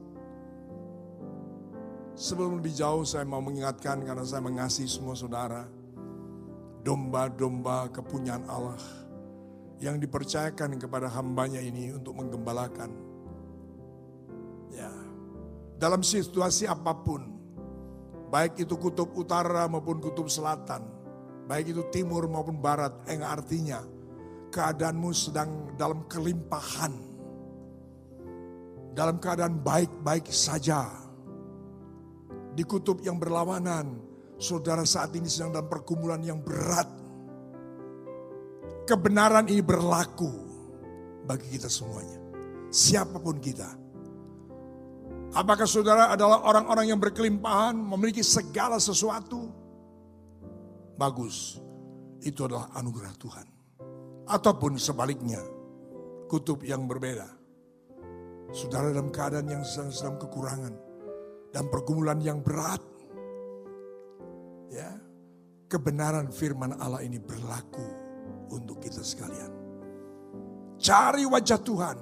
Sebelum 2.14 2.62
lebih 2.62 2.74
jauh 2.74 3.02
saya 3.02 3.26
mau 3.26 3.42
mengingatkan 3.42 4.02
karena 4.06 4.22
saya 4.22 4.42
mengasihi 4.42 4.86
semua 4.86 5.18
saudara. 5.18 5.66
Domba-domba 6.84 7.90
kepunyaan 7.90 8.44
Allah 8.46 8.78
yang 9.80 9.98
dipercayakan 9.98 10.78
kepada 10.78 11.08
hambanya 11.10 11.58
ini 11.58 11.96
untuk 11.96 12.14
menggembalakan 12.14 13.14
dalam 15.84 16.00
situasi 16.00 16.64
apa 16.64 16.96
pun. 16.96 17.22
Baik 18.32 18.64
itu 18.64 18.74
kutub 18.80 19.12
utara 19.14 19.68
maupun 19.68 20.00
kutub 20.00 20.32
selatan. 20.32 20.80
Baik 21.44 21.76
itu 21.76 21.82
timur 21.92 22.24
maupun 22.24 22.56
barat. 22.56 23.04
Yang 23.04 23.22
artinya 23.28 23.80
keadaanmu 24.48 25.10
sedang 25.12 25.76
dalam 25.76 26.08
kelimpahan. 26.08 26.94
Dalam 28.96 29.20
keadaan 29.20 29.60
baik-baik 29.60 30.30
saja. 30.32 31.03
Di 32.54 32.62
kutub 32.62 33.02
yang 33.02 33.18
berlawanan, 33.18 33.98
saudara 34.38 34.86
saat 34.86 35.10
ini 35.18 35.26
sedang 35.26 35.58
dalam 35.58 35.66
pergumulan 35.66 36.22
yang 36.22 36.38
berat. 36.38 36.86
Kebenaran 38.86 39.50
ini 39.50 39.64
berlaku 39.64 40.30
bagi 41.26 41.58
kita 41.58 41.66
semuanya. 41.66 42.20
Siapa 42.70 43.16
pun 43.18 43.38
kita 43.38 43.84
Apakah 45.34 45.66
saudara 45.66 46.14
adalah 46.14 46.46
orang-orang 46.46 46.94
yang 46.94 47.00
berkelimpahan, 47.02 47.74
memiliki 47.74 48.22
segala 48.22 48.78
sesuatu? 48.78 49.50
Bagus, 50.94 51.58
itu 52.22 52.46
adalah 52.46 52.70
anugerah 52.78 53.10
Tuhan. 53.18 53.46
Ataupun 54.30 54.78
sebaliknya, 54.78 55.42
kutub 56.30 56.62
yang 56.62 56.86
berbeda. 56.86 57.26
Saudara 58.54 58.94
dalam 58.94 59.10
keadaan 59.10 59.50
yang 59.50 59.66
sedang 59.66 60.22
kekurangan 60.22 60.70
dan 61.54 61.70
pergumulan 61.70 62.18
yang 62.18 62.42
berat. 62.42 62.82
Ya, 64.74 64.90
kebenaran 65.70 66.34
firman 66.34 66.74
Allah 66.82 67.06
ini 67.06 67.22
berlaku 67.22 67.86
untuk 68.50 68.82
kita 68.82 69.06
sekalian. 69.06 69.54
Cari 70.82 71.22
wajah 71.22 71.60
Tuhan. 71.62 71.98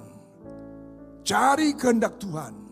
Cari 1.23 1.71
kehendak 1.79 2.19
Tuhan 2.19 2.63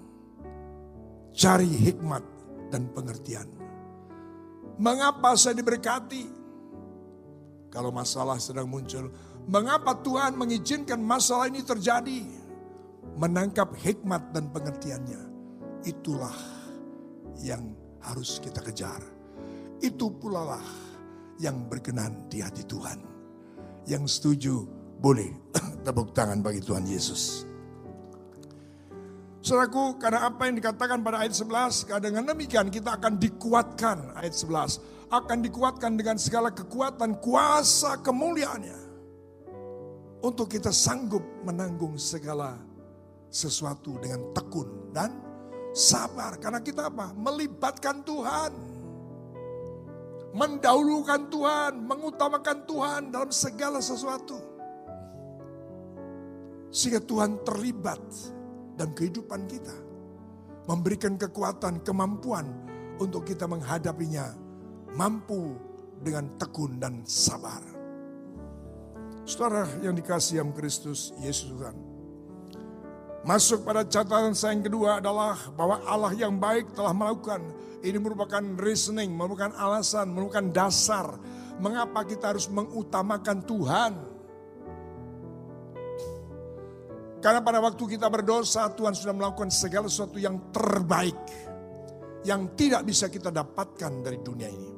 Cari 1.31 1.63
hikmat 1.67 2.23
dan 2.67 2.91
pengertian. 2.91 3.47
Mengapa 4.75 5.31
saya 5.39 5.55
diberkati? 5.55 6.27
Kalau 7.71 7.87
masalah 7.87 8.35
sedang 8.35 8.67
muncul, 8.67 9.07
mengapa 9.47 9.95
Tuhan 10.03 10.35
mengizinkan 10.35 10.99
masalah 10.99 11.47
ini 11.47 11.63
terjadi? 11.63 12.27
Menangkap 13.15 13.71
hikmat 13.79 14.35
dan 14.35 14.51
pengertiannya. 14.51 15.21
Itulah 15.87 16.35
yang 17.39 17.71
harus 18.03 18.43
kita 18.43 18.59
kejar. 18.59 18.99
Itu 19.79 20.11
pula 20.19 20.57
lah 20.57 20.67
yang 21.39 21.65
berkenan 21.65 22.27
di 22.27 22.43
hati 22.43 22.67
Tuhan. 22.67 22.99
Yang 23.87 24.19
setuju 24.19 24.67
boleh 25.01 25.33
tepuk 25.85 26.13
tangan 26.13 26.43
bagi 26.43 26.61
Tuhan 26.61 26.85
Yesus. 26.85 27.49
Saudaraku, 29.41 29.97
karena 29.97 30.29
apa 30.29 30.45
yang 30.45 30.61
dikatakan 30.61 31.01
pada 31.01 31.25
ayat 31.25 31.33
11, 31.33 31.89
dengan 31.97 32.29
demikian 32.29 32.69
kita 32.69 32.93
akan 33.01 33.17
dikuatkan, 33.17 34.13
ayat 34.13 34.37
11, 34.37 35.09
akan 35.09 35.37
dikuatkan 35.41 35.97
dengan 35.97 36.21
segala 36.21 36.53
kekuatan 36.53 37.17
kuasa 37.17 38.05
kemuliaannya. 38.05 38.79
Untuk 40.21 40.53
kita 40.53 40.69
sanggup 40.69 41.25
menanggung 41.41 41.97
segala 41.97 42.53
sesuatu 43.33 43.97
dengan 43.97 44.29
tekun 44.29 44.93
dan 44.93 45.09
sabar. 45.71 46.37
Karena 46.39 46.59
kita 46.63 46.91
apa? 46.91 47.15
Melibatkan 47.15 48.03
Tuhan. 48.03 48.53
Mendahulukan 50.31 51.27
Tuhan, 51.27 51.73
mengutamakan 51.83 52.63
Tuhan 52.63 53.01
dalam 53.11 53.31
segala 53.35 53.83
sesuatu. 53.83 54.39
Sehingga 56.71 57.03
Tuhan 57.03 57.43
terlibat 57.43 57.99
dan 58.79 58.95
kehidupan 58.95 59.43
kita. 59.51 59.75
Memberikan 60.71 61.19
kekuatan, 61.19 61.83
kemampuan 61.83 62.47
untuk 62.95 63.27
kita 63.27 63.43
menghadapinya. 63.43 64.31
Mampu 64.95 65.55
dengan 65.99 66.31
tekun 66.39 66.79
dan 66.79 67.03
sabar. 67.03 67.63
Saudara 69.27 69.67
yang 69.83 69.95
dikasih 69.95 70.39
yang 70.39 70.55
Kristus 70.55 71.11
Yesus 71.19 71.51
Tuhan. 71.51 71.90
Masuk 73.21 73.61
pada 73.61 73.85
catatan 73.85 74.33
saya 74.33 74.57
yang 74.57 74.65
kedua 74.65 74.97
adalah 74.97 75.37
bahwa 75.53 75.77
Allah 75.85 76.13
yang 76.17 76.41
baik 76.41 76.73
telah 76.73 76.89
melakukan. 76.89 77.41
Ini 77.85 77.97
merupakan 78.01 78.41
reasoning, 78.57 79.13
merupakan 79.13 79.53
alasan, 79.53 80.09
merupakan 80.09 80.41
dasar. 80.49 81.21
Mengapa 81.61 82.01
kita 82.01 82.33
harus 82.33 82.49
mengutamakan 82.49 83.45
Tuhan. 83.45 83.93
Karena 87.21 87.37
pada 87.45 87.61
waktu 87.61 87.83
kita 87.85 88.09
berdosa 88.09 88.65
Tuhan 88.73 88.97
sudah 88.97 89.13
melakukan 89.13 89.53
segala 89.53 89.85
sesuatu 89.85 90.17
yang 90.17 90.49
terbaik. 90.49 91.17
Yang 92.25 92.41
tidak 92.57 92.81
bisa 92.89 93.05
kita 93.05 93.29
dapatkan 93.29 94.01
dari 94.01 94.17
dunia 94.17 94.49
ini. 94.49 94.69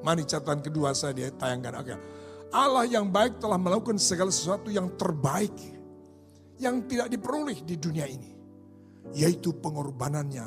Mari 0.00 0.24
catatan 0.24 0.64
kedua 0.64 0.96
saya 0.96 1.12
ditayangkan. 1.12 1.72
Oke. 1.84 1.94
Allah 2.48 2.88
yang 2.88 3.12
baik 3.12 3.40
telah 3.40 3.60
melakukan 3.60 4.00
segala 4.00 4.32
sesuatu 4.32 4.72
yang 4.72 4.88
terbaik. 4.96 5.73
Yang 6.58 6.76
tidak 6.90 7.08
diperoleh 7.10 7.58
di 7.66 7.74
dunia 7.78 8.06
ini. 8.06 8.30
Yaitu 9.14 9.54
pengorbanannya 9.58 10.46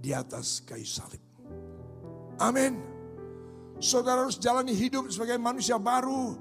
di 0.00 0.10
atas 0.12 0.64
kayu 0.64 0.84
salib. 0.86 1.22
Amin. 2.40 2.78
Saudara 3.80 4.24
harus 4.24 4.40
jalani 4.40 4.72
hidup 4.72 5.08
sebagai 5.12 5.36
manusia 5.36 5.76
baru. 5.76 6.36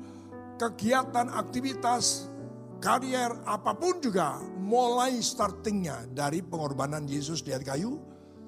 Kegiatan, 0.56 1.28
aktivitas, 1.36 2.32
karier, 2.80 3.36
apa 3.44 3.76
pun 3.76 4.00
juga 4.00 4.40
mulai 4.60 5.20
startingnya 5.20 6.08
dari 6.16 6.40
pengorbanan 6.40 7.04
Yesus 7.04 7.44
di 7.44 7.52
atas 7.52 7.68
kayu 7.68 8.00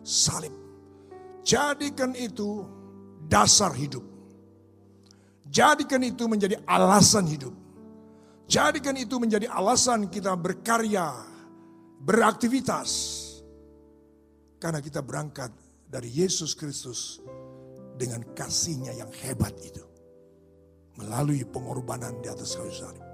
salib. 0.07 0.55
Jadikan 1.43 2.15
itu 2.15 2.63
dasar 3.27 3.75
hidup. 3.75 4.03
Jadikan 5.47 6.03
itu 6.03 6.27
menjadi 6.27 6.59
alasan 6.67 7.27
hidup. 7.27 7.55
Jadikan 8.47 8.95
itu 8.95 9.19
menjadi 9.19 9.51
alasan 9.51 10.07
kita 10.07 10.31
berkarya, 10.39 11.11
beraktivitas. 11.99 12.89
Karena 14.57 14.79
kita 14.79 15.03
berangkat 15.03 15.51
dari 15.85 16.07
Yesus 16.07 16.55
Kristus 16.55 17.19
dengan 17.99 18.23
kasihnya 18.31 18.95
yang 18.95 19.11
hebat 19.19 19.51
itu. 19.59 19.83
Melalui 20.95 21.43
pengorbanan 21.43 22.23
di 22.23 22.31
atas 22.31 22.55
kayu 22.55 22.71
salib. 22.71 23.05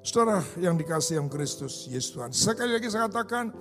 Saudara 0.00 0.40
yang 0.58 0.80
dikasih 0.80 1.20
yang 1.20 1.28
Kristus, 1.28 1.86
Yesus 1.86 2.16
Tuhan. 2.16 2.30
Sekali 2.32 2.72
lagi 2.74 2.88
saya 2.90 3.06
katakan, 3.12 3.52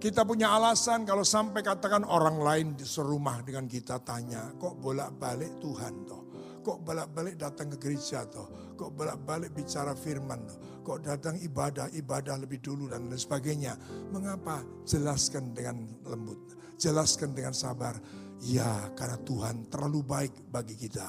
kita 0.00 0.24
punya 0.24 0.54
alasan 0.54 1.04
kalau 1.04 1.26
sampai 1.26 1.60
katakan 1.60 2.06
orang 2.06 2.40
lain 2.40 2.66
di 2.78 2.86
serumah 2.86 3.44
dengan 3.44 3.68
kita 3.68 4.00
tanya, 4.00 4.54
kok 4.56 4.78
bolak-balik 4.80 5.60
Tuhan 5.60 5.94
toh? 6.08 6.29
Kok 6.60 6.84
bolak-balik 6.84 7.40
datang 7.40 7.72
ke 7.72 7.76
gereja 7.80 8.28
toh? 8.28 8.76
Kok 8.76 8.92
bolak-balik 8.92 9.56
bicara 9.56 9.96
firman 9.96 10.44
toh? 10.44 10.58
Kok 10.84 10.98
datang 11.00 11.40
ibadah, 11.40 11.88
ibadah 11.96 12.36
lebih 12.36 12.60
dulu 12.60 12.92
dan 12.92 13.08
lain 13.08 13.16
sebagainya. 13.16 13.76
Mengapa? 14.12 14.60
Jelaskan 14.84 15.56
dengan 15.56 15.88
lembut. 16.04 16.56
Jelaskan 16.76 17.32
dengan 17.32 17.56
sabar. 17.56 17.96
Ya 18.44 18.92
karena 18.96 19.20
Tuhan 19.24 19.68
terlalu 19.72 20.00
baik 20.04 20.32
bagi 20.48 20.76
kita. 20.76 21.08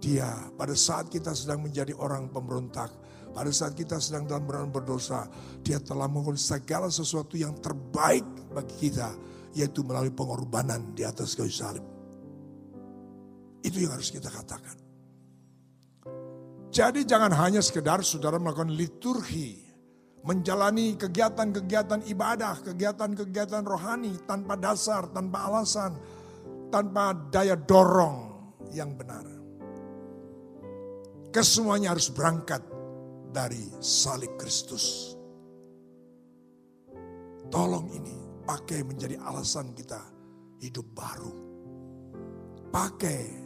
Dia 0.00 0.52
pada 0.52 0.76
saat 0.76 1.08
kita 1.08 1.32
sedang 1.32 1.64
menjadi 1.64 1.96
orang 1.96 2.28
pemberontak, 2.28 2.92
pada 3.32 3.48
saat 3.48 3.72
kita 3.72 3.96
sedang 3.96 4.28
dalam 4.28 4.44
berdosa, 4.44 5.24
berdosa, 5.24 5.64
dia 5.64 5.80
telah 5.80 6.04
melakukan 6.12 6.36
segala 6.36 6.92
sesuatu 6.92 7.40
yang 7.40 7.56
terbaik 7.56 8.24
bagi 8.52 8.88
kita, 8.88 9.16
yaitu 9.56 9.80
melalui 9.80 10.12
pengorbanan 10.12 10.92
di 10.92 11.08
atas 11.08 11.32
kayu 11.32 11.48
salib. 11.48 11.93
Itu 13.64 13.80
yang 13.80 13.96
harus 13.96 14.12
kita 14.12 14.28
katakan. 14.28 14.76
Jadi 16.68 17.06
jangan 17.08 17.32
hanya 17.32 17.64
sekedar 17.64 18.04
saudara 18.04 18.36
melakukan 18.36 18.74
liturgi, 18.74 19.62
menjalani 20.26 20.98
kegiatan-kegiatan 21.00 22.04
ibadah, 22.10 22.60
kegiatan-kegiatan 22.60 23.64
rohani 23.64 24.12
tanpa 24.28 24.58
dasar, 24.58 25.08
tanpa 25.14 25.48
alasan, 25.48 25.96
tanpa 26.68 27.14
daya 27.30 27.56
dorong 27.56 28.52
yang 28.74 28.92
benar. 28.98 29.22
Kesemuanya 31.30 31.94
harus 31.94 32.10
berangkat 32.10 32.60
dari 33.30 33.70
salib 33.78 34.34
Kristus. 34.34 35.14
Tolong 37.54 37.86
ini 37.94 38.42
pakai 38.42 38.82
menjadi 38.82 39.14
alasan 39.22 39.70
kita 39.78 40.02
hidup 40.58 40.90
baru. 40.90 41.32
Pakai 42.74 43.43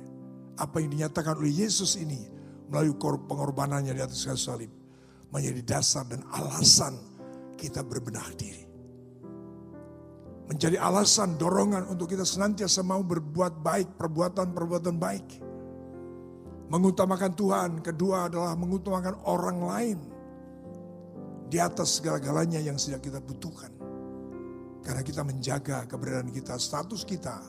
apa 0.58 0.82
yang 0.82 0.90
dinyatakan 0.92 1.38
oleh 1.38 1.64
Yesus 1.64 1.94
ini 1.96 2.18
melalui 2.68 2.98
pengorbanannya 2.98 3.94
di 3.94 4.02
atas 4.02 4.26
kayu 4.26 4.36
salib 4.36 4.72
menjadi 5.30 5.78
dasar 5.78 6.04
dan 6.10 6.26
alasan 6.34 6.98
kita 7.54 7.86
berbenah 7.86 8.28
diri. 8.36 8.66
Menjadi 10.48 10.80
alasan 10.80 11.36
dorongan 11.36 11.92
untuk 11.92 12.08
kita 12.08 12.24
senantiasa 12.24 12.80
mau 12.80 13.04
berbuat 13.04 13.60
baik, 13.60 14.00
perbuatan-perbuatan 14.00 14.96
baik 14.96 15.48
mengutamakan 16.68 17.32
Tuhan, 17.32 17.70
kedua 17.80 18.28
adalah 18.28 18.52
mengutamakan 18.52 19.24
orang 19.24 19.58
lain 19.64 19.98
di 21.48 21.56
atas 21.56 22.00
segala-galanya 22.00 22.60
yang 22.60 22.76
sedang 22.76 23.00
kita 23.00 23.24
butuhkan. 23.24 23.72
Karena 24.84 25.00
kita 25.04 25.24
menjaga 25.24 25.84
keberadaan 25.88 26.32
kita, 26.32 26.56
status 26.60 27.04
kita, 27.04 27.40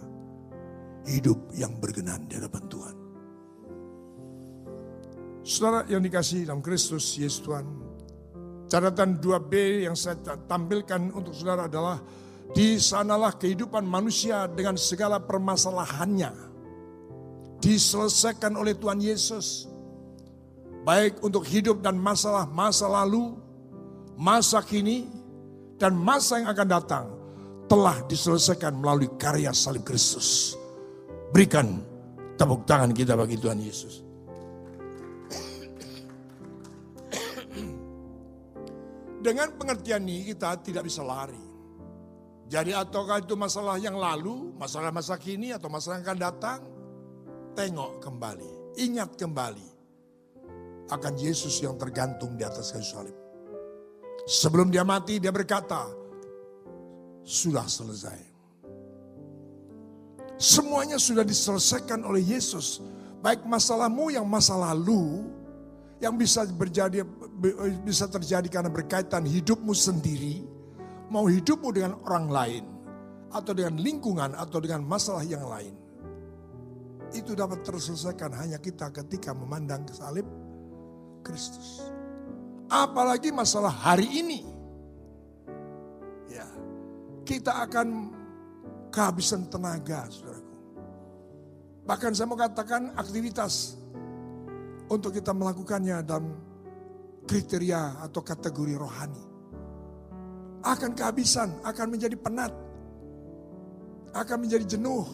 hidup 1.07 1.51
yang 1.55 1.75
berkenan 1.79 2.27
di 2.27 2.39
hadapan 2.39 2.63
Tuhan. 2.67 2.98
Saudara 5.49 5.81
yang 5.89 6.05
dikasih 6.05 6.45
dalam 6.45 6.61
Kristus 6.61 7.17
Yesus 7.17 7.41
Tuhan, 7.41 7.65
catatan 8.69 9.17
2B 9.17 9.81
yang 9.89 9.97
saya 9.97 10.21
tampilkan 10.45 11.09
untuk 11.09 11.33
saudara 11.33 11.65
adalah 11.65 11.97
di 12.53 12.77
sanalah 12.77 13.33
kehidupan 13.33 13.81
manusia 13.81 14.45
dengan 14.45 14.77
segala 14.77 15.17
permasalahannya 15.17 16.29
diselesaikan 17.65 18.53
oleh 18.61 18.77
Tuhan 18.77 19.01
Yesus. 19.01 19.65
Baik 20.85 21.17
untuk 21.25 21.41
hidup 21.49 21.81
dan 21.81 21.97
masalah 21.97 22.45
masa 22.45 22.85
lalu, 22.85 23.33
masa 24.21 24.61
kini, 24.61 25.09
dan 25.81 25.97
masa 25.97 26.45
yang 26.45 26.53
akan 26.53 26.67
datang 26.69 27.05
telah 27.65 27.97
diselesaikan 28.05 28.77
melalui 28.77 29.09
karya 29.17 29.49
salib 29.49 29.81
Kristus. 29.81 30.53
Berikan 31.33 31.81
tepuk 32.37 32.69
tangan 32.69 32.93
kita 32.93 33.17
bagi 33.17 33.33
Tuhan 33.33 33.57
Yesus. 33.57 34.08
Dengan 39.19 39.51
pengertian 39.59 40.07
ini 40.07 40.31
kita 40.31 40.63
tidak 40.63 40.87
bisa 40.87 41.03
lari. 41.03 41.49
Jadi 42.49 42.73
ataukah 42.73 43.21
itu 43.21 43.37
masalah 43.37 43.77
yang 43.77 43.99
lalu, 43.99 44.55
masalah 44.57 44.89
masa 44.89 45.19
kini 45.19 45.53
atau 45.53 45.69
masalah 45.69 46.01
yang 46.01 46.05
akan 46.07 46.19
datang, 46.19 46.59
tengok 47.53 48.01
kembali, 48.01 48.79
ingat 48.79 49.13
kembali 49.19 49.69
akan 50.89 51.13
Yesus 51.19 51.61
yang 51.61 51.77
tergantung 51.77 52.33
di 52.33 52.41
atas 52.41 52.73
kayu 52.73 52.81
salib. 52.81 53.17
Sebelum 54.25 54.73
dia 54.73 54.81
mati, 54.81 55.21
dia 55.21 55.29
berkata, 55.29 55.85
"Sudah 57.21 57.69
selesai." 57.69 58.17
Semuanya 60.39 60.95
sudah 60.95 61.27
diselesaikan 61.27 62.01
oleh 62.07 62.23
Yesus, 62.23 62.79
baik 63.19 63.43
masalahmu 63.43 64.09
yang 64.09 64.25
masa 64.25 64.55
lalu 64.55 65.27
yang 65.99 66.15
bisa 66.15 66.47
berjadi 66.47 67.03
bisa 67.87 68.05
terjadi 68.11 68.47
karena 68.51 68.71
berkaitan 68.71 69.23
hidupmu 69.23 69.71
sendiri, 69.71 70.43
mau 71.07 71.25
hidupmu 71.25 71.69
dengan 71.71 71.95
orang 72.03 72.27
lain 72.27 72.65
atau 73.31 73.53
dengan 73.55 73.79
lingkungan 73.79 74.35
atau 74.35 74.59
dengan 74.59 74.83
masalah 74.83 75.23
yang 75.23 75.45
lain 75.45 75.75
itu 77.13 77.33
dapat 77.33 77.65
terselesaikan 77.65 78.33
hanya 78.37 78.57
kita 78.61 78.93
ketika 78.93 79.33
memandang 79.33 79.85
ke 79.85 79.93
salib 79.97 80.25
Kristus. 81.25 81.89
Apalagi 82.69 83.33
masalah 83.33 83.73
hari 83.73 84.05
ini. 84.05 84.45
Ya, 86.29 86.45
kita 87.25 87.65
akan 87.65 88.13
kehabisan 88.93 89.49
tenaga, 89.49 90.05
saudaraku. 90.13 90.53
Bahkan 91.89 92.11
saya 92.13 92.29
mau 92.29 92.37
katakan 92.37 92.93
aktivitas 92.93 93.73
untuk 94.85 95.17
kita 95.17 95.33
melakukannya 95.33 96.05
dalam 96.05 96.29
kriteria 97.29 98.01
atau 98.01 98.25
kategori 98.25 98.73
rohani. 98.73 99.23
Akan 100.65 100.97
kehabisan, 100.97 101.61
akan 101.61 101.87
menjadi 101.93 102.17
penat, 102.17 102.51
akan 104.11 104.37
menjadi 104.41 104.65
jenuh 104.75 105.05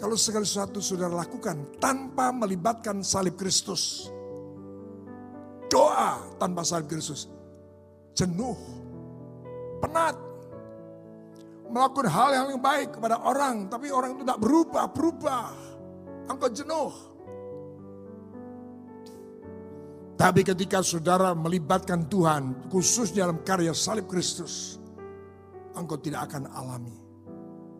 kalau 0.00 0.16
segala 0.16 0.48
sesuatu 0.48 0.80
sudah 0.80 1.12
lakukan 1.12 1.76
tanpa 1.76 2.32
melibatkan 2.32 3.04
salib 3.04 3.36
Kristus. 3.36 4.08
Doa 5.68 6.24
tanpa 6.40 6.64
salib 6.64 6.88
Kristus. 6.88 7.28
Jenuh. 8.16 8.56
Penat. 9.84 10.16
Melakukan 11.68 12.08
hal 12.08 12.30
yang 12.32 12.64
baik 12.64 12.96
kepada 12.96 13.20
orang. 13.20 13.68
Tapi 13.68 13.92
orang 13.92 14.16
itu 14.16 14.24
tidak 14.24 14.40
berubah, 14.40 14.88
berubah. 14.88 15.52
Engkau 16.32 16.48
jenuh. 16.48 17.09
Tapi 20.20 20.44
ketika 20.44 20.84
saudara 20.84 21.32
melibatkan 21.32 22.04
Tuhan, 22.04 22.68
khususnya 22.68 23.24
dalam 23.24 23.40
karya 23.40 23.72
salib 23.72 24.04
Kristus, 24.04 24.76
engkau 25.72 25.96
tidak 25.96 26.28
akan 26.28 26.44
alami 26.52 26.92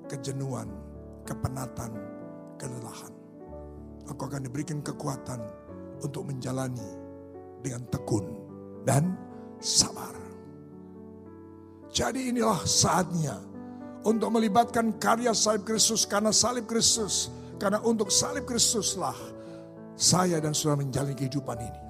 kejenuhan, 0.09 0.73
kepenatan, 1.29 1.93
kelelahan. 2.57 3.13
Engkau 4.09 4.25
akan 4.25 4.49
diberikan 4.49 4.81
kekuatan 4.81 5.37
untuk 6.01 6.33
menjalani 6.33 6.89
dengan 7.61 7.85
tekun 7.93 8.25
dan 8.89 9.21
sabar. 9.61 10.17
Jadi 11.93 12.33
inilah 12.33 12.65
saatnya 12.65 13.37
untuk 14.01 14.33
melibatkan 14.33 14.97
karya 14.97 15.37
salib 15.37 15.69
Kristus 15.69 16.09
karena 16.09 16.33
salib 16.33 16.65
Kristus, 16.65 17.29
karena 17.61 17.85
untuk 17.85 18.09
salib 18.09 18.49
Kristuslah 18.49 19.19
saya 19.93 20.41
dan 20.41 20.57
saudara 20.57 20.81
menjalani 20.81 21.13
kehidupan 21.13 21.61
ini. 21.61 21.90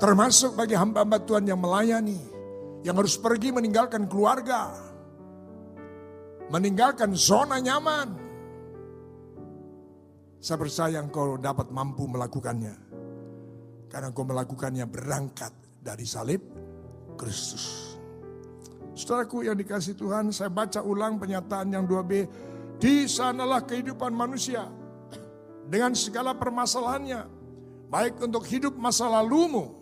Termasuk 0.00 0.56
bagi 0.56 0.72
hamba-hamba 0.72 1.20
Tuhan 1.20 1.44
yang 1.44 1.60
melayani, 1.60 2.16
yang 2.80 2.96
harus 2.96 3.20
pergi 3.20 3.52
meninggalkan 3.52 4.08
keluarga, 4.08 4.72
meninggalkan 6.48 7.12
zona 7.12 7.60
nyaman. 7.60 8.16
Saya 10.40 10.56
percaya 10.56 11.04
engkau 11.04 11.36
dapat 11.36 11.68
mampu 11.68 12.08
melakukannya. 12.08 12.72
Karena 13.92 14.08
engkau 14.08 14.24
melakukannya 14.24 14.88
berangkat 14.88 15.52
dari 15.84 16.08
salib 16.08 16.40
Kristus. 17.20 17.92
Saudaraku 18.96 19.44
yang 19.44 19.60
dikasih 19.60 20.00
Tuhan, 20.00 20.32
saya 20.32 20.48
baca 20.48 20.80
ulang 20.80 21.20
pernyataan 21.20 21.76
yang 21.76 21.84
2B. 21.84 22.12
Di 22.80 23.04
sanalah 23.04 23.68
kehidupan 23.68 24.16
manusia 24.16 24.64
dengan 25.68 25.92
segala 25.92 26.32
permasalahannya. 26.32 27.20
Baik 27.92 28.24
untuk 28.24 28.48
hidup 28.48 28.80
masa 28.80 29.04
lalumu 29.12 29.79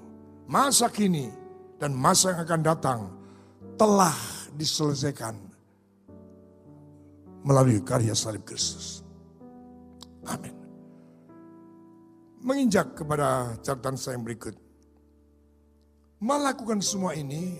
masa 0.49 0.89
kini 0.89 1.29
dan 1.77 1.93
masa 1.93 2.33
yang 2.33 2.41
akan 2.49 2.63
datang 2.65 3.01
telah 3.77 4.17
diselesaikan 4.57 5.37
melalui 7.45 7.79
karya 7.85 8.17
salib 8.17 8.43
Kristus. 8.43 9.05
Amin. 10.27 10.57
Menginjak 12.43 12.97
kepada 12.97 13.55
catatan 13.61 13.95
saya 13.95 14.17
yang 14.17 14.25
berikut. 14.25 14.57
Melakukan 16.19 16.83
semua 16.83 17.15
ini, 17.15 17.55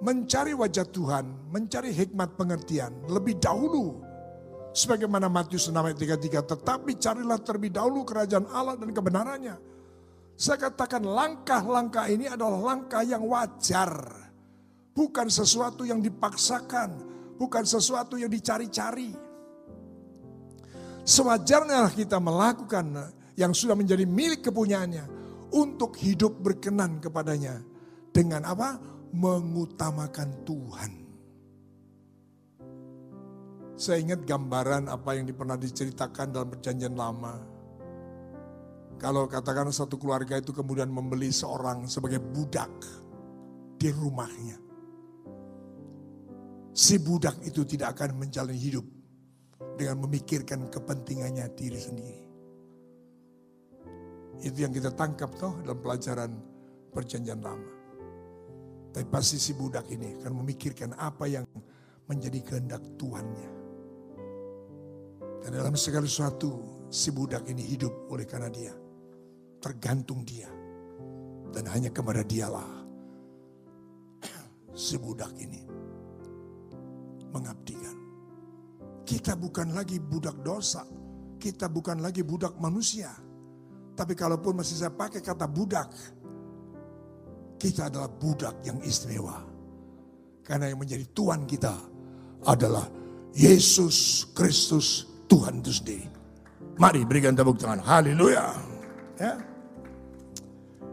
mencari 0.00 0.56
wajah 0.56 0.88
Tuhan, 0.88 1.52
mencari 1.52 1.92
hikmat 1.92 2.38
pengertian 2.38 3.04
lebih 3.10 3.36
dahulu. 3.36 4.00
Sebagaimana 4.70 5.26
Matius 5.26 5.66
6 5.66 5.74
ayat 5.76 5.98
33, 5.98 6.46
tetapi 6.46 6.94
carilah 6.96 7.36
terlebih 7.42 7.74
dahulu 7.74 8.06
kerajaan 8.06 8.46
Allah 8.54 8.78
dan 8.78 8.94
kebenarannya 8.94 9.58
saya 10.40 10.72
katakan 10.72 11.04
langkah-langkah 11.04 12.08
ini 12.08 12.24
adalah 12.24 12.72
langkah 12.72 13.04
yang 13.04 13.28
wajar. 13.28 13.92
Bukan 14.96 15.28
sesuatu 15.28 15.84
yang 15.84 16.00
dipaksakan. 16.00 16.96
Bukan 17.36 17.68
sesuatu 17.68 18.16
yang 18.16 18.32
dicari-cari. 18.32 19.12
Sewajarnya 21.04 21.92
kita 21.92 22.16
melakukan 22.16 23.12
yang 23.36 23.52
sudah 23.52 23.76
menjadi 23.76 24.08
milik 24.08 24.48
kepunyaannya. 24.48 25.20
Untuk 25.52 26.00
hidup 26.00 26.40
berkenan 26.40 27.04
kepadanya. 27.04 27.60
Dengan 28.08 28.48
apa? 28.48 28.80
Mengutamakan 29.12 30.40
Tuhan. 30.48 30.92
Saya 33.76 34.00
ingat 34.00 34.24
gambaran 34.24 34.88
apa 34.88 35.20
yang 35.20 35.28
pernah 35.36 35.60
diceritakan 35.60 36.32
dalam 36.32 36.48
perjanjian 36.48 36.96
lama 36.96 37.49
kalau 39.00 39.24
katakan 39.24 39.72
satu 39.72 39.96
keluarga 39.96 40.36
itu 40.36 40.52
kemudian 40.52 40.92
membeli 40.92 41.32
seorang 41.32 41.88
sebagai 41.88 42.20
budak 42.20 42.68
di 43.80 43.88
rumahnya. 43.88 44.60
Si 46.76 47.00
budak 47.00 47.40
itu 47.48 47.64
tidak 47.64 47.96
akan 47.96 48.20
menjalani 48.20 48.60
hidup 48.60 48.84
dengan 49.80 50.04
memikirkan 50.04 50.68
kepentingannya 50.68 51.48
diri 51.56 51.80
sendiri. 51.80 52.24
Itu 54.44 54.68
yang 54.68 54.72
kita 54.76 54.92
tangkap 54.92 55.32
toh 55.40 55.56
dalam 55.64 55.80
pelajaran 55.80 56.30
perjanjian 56.92 57.40
lama. 57.40 57.72
Tapi 58.92 59.06
pasti 59.08 59.40
si 59.40 59.56
budak 59.56 59.88
ini 59.88 60.20
akan 60.20 60.44
memikirkan 60.44 60.92
apa 61.00 61.24
yang 61.24 61.48
menjadi 62.04 62.38
kehendak 62.44 62.84
Tuhannya. 63.00 63.50
Dan 65.40 65.56
dalam 65.56 65.72
segala 65.72 66.04
sesuatu 66.04 66.84
si 66.92 67.08
budak 67.08 67.48
ini 67.48 67.64
hidup 67.64 68.12
oleh 68.12 68.28
karena 68.28 68.52
dia 68.52 68.79
tergantung 69.60 70.24
dia. 70.24 70.48
Dan 71.50 71.66
hanya 71.68 71.90
kepada 71.90 72.22
dialah 72.24 72.70
si 74.74 74.96
budak 74.96 75.30
ini 75.38 75.62
mengabdikan. 77.30 77.96
Kita 79.06 79.34
bukan 79.34 79.74
lagi 79.74 79.98
budak 79.98 80.40
dosa. 80.42 80.86
Kita 81.40 81.66
bukan 81.72 81.98
lagi 82.04 82.20
budak 82.22 82.58
manusia. 82.60 83.10
Tapi 83.96 84.12
kalaupun 84.14 84.60
masih 84.60 84.76
saya 84.80 84.92
pakai 84.94 85.20
kata 85.20 85.44
budak, 85.50 85.88
kita 87.60 87.90
adalah 87.90 88.08
budak 88.08 88.62
yang 88.64 88.78
istimewa. 88.80 89.42
Karena 90.44 90.72
yang 90.72 90.78
menjadi 90.80 91.04
Tuhan 91.12 91.44
kita 91.44 91.74
adalah 92.46 92.86
Yesus 93.34 94.30
Kristus 94.34 95.06
Tuhan 95.30 95.62
itu 95.62 95.72
sendiri. 95.74 96.06
Mari 96.80 97.04
berikan 97.04 97.36
tepuk 97.36 97.60
tangan. 97.60 97.84
Haleluya. 97.84 98.46
Ya. 99.20 99.49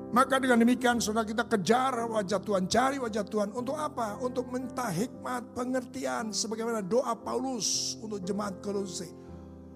Maka 0.07 0.39
dengan 0.39 0.63
demikian 0.63 1.03
saudara 1.03 1.27
kita 1.27 1.43
kejar 1.51 2.07
wajah 2.07 2.39
Tuhan, 2.39 2.71
cari 2.71 2.95
wajah 2.95 3.27
Tuhan. 3.27 3.51
Untuk 3.51 3.75
apa? 3.75 4.15
Untuk 4.23 4.47
minta 4.47 4.87
hikmat, 4.87 5.51
pengertian. 5.51 6.31
Sebagaimana 6.31 6.79
doa 6.79 7.11
Paulus 7.11 7.99
untuk 7.99 8.23
jemaat 8.23 8.63
Kolose. 8.63 9.11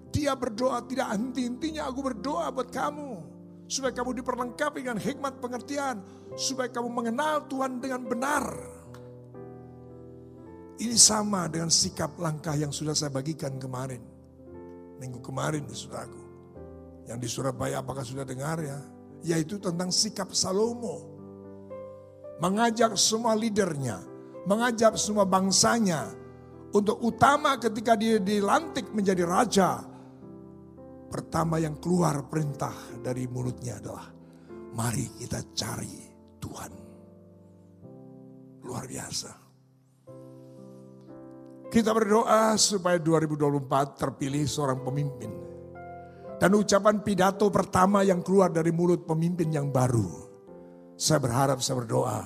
Dia 0.08 0.32
berdoa 0.32 0.84
tidak 0.88 1.12
henti-hentinya 1.12 1.88
aku 1.88 2.00
berdoa 2.12 2.48
buat 2.48 2.72
kamu. 2.72 3.28
Supaya 3.68 3.92
kamu 3.92 4.24
diperlengkapi 4.24 4.78
dengan 4.80 5.00
hikmat 5.00 5.36
pengertian. 5.36 6.00
Supaya 6.32 6.72
kamu 6.72 6.88
mengenal 6.88 7.44
Tuhan 7.52 7.80
dengan 7.84 8.00
benar. 8.08 8.44
Ini 10.80 10.96
sama 10.96 11.44
dengan 11.46 11.68
sikap 11.68 12.16
langkah 12.16 12.56
yang 12.56 12.72
sudah 12.72 12.96
saya 12.96 13.12
bagikan 13.12 13.60
kemarin. 13.60 14.00
Minggu 14.96 15.20
kemarin 15.20 15.68
saudaraku. 15.68 16.24
Yang 17.04 17.18
di 17.20 17.28
Surabaya 17.28 17.84
apakah 17.84 18.00
sudah 18.00 18.24
dengar 18.24 18.56
ya? 18.64 18.80
Yaitu 19.22 19.58
tentang 19.58 19.90
sikap 19.90 20.34
Salomo. 20.34 21.10
Mengajak 22.42 22.98
semua 22.98 23.38
leadernya, 23.38 24.02
mengajak 24.50 24.98
semua 24.98 25.22
bangsanya 25.22 26.10
untuk 26.74 26.98
utama 27.04 27.54
ketika 27.60 27.94
dia 27.94 28.18
dilantik 28.18 28.90
menjadi 28.90 29.22
raja. 29.22 29.70
Pertama 31.12 31.60
yang 31.60 31.78
keluar 31.78 32.24
perintah 32.26 32.72
dari 32.98 33.28
mulutnya 33.28 33.78
adalah 33.78 34.08
mari 34.74 35.06
kita 35.20 35.38
cari 35.54 35.94
Tuhan. 36.40 36.72
Luar 38.64 38.84
biasa. 38.88 39.30
Kita 41.72 41.90
berdoa 41.92 42.56
supaya 42.60 43.00
2024 43.00 44.00
terpilih 44.00 44.44
seorang 44.44 44.84
pemimpin 44.84 45.51
dan 46.42 46.58
ucapan 46.58 47.06
pidato 47.06 47.46
pertama 47.54 48.02
yang 48.02 48.18
keluar 48.18 48.50
dari 48.50 48.74
mulut 48.74 49.06
pemimpin 49.06 49.46
yang 49.54 49.70
baru. 49.70 50.26
Saya 50.98 51.22
berharap, 51.22 51.62
saya 51.62 51.78
berdoa. 51.78 52.18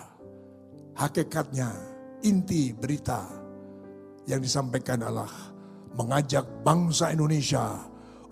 Hakikatnya, 0.97 1.69
inti 2.25 2.73
berita 2.73 3.29
yang 4.25 4.41
disampaikan 4.41 5.05
adalah 5.05 5.29
mengajak 6.01 6.49
bangsa 6.65 7.13
Indonesia 7.13 7.77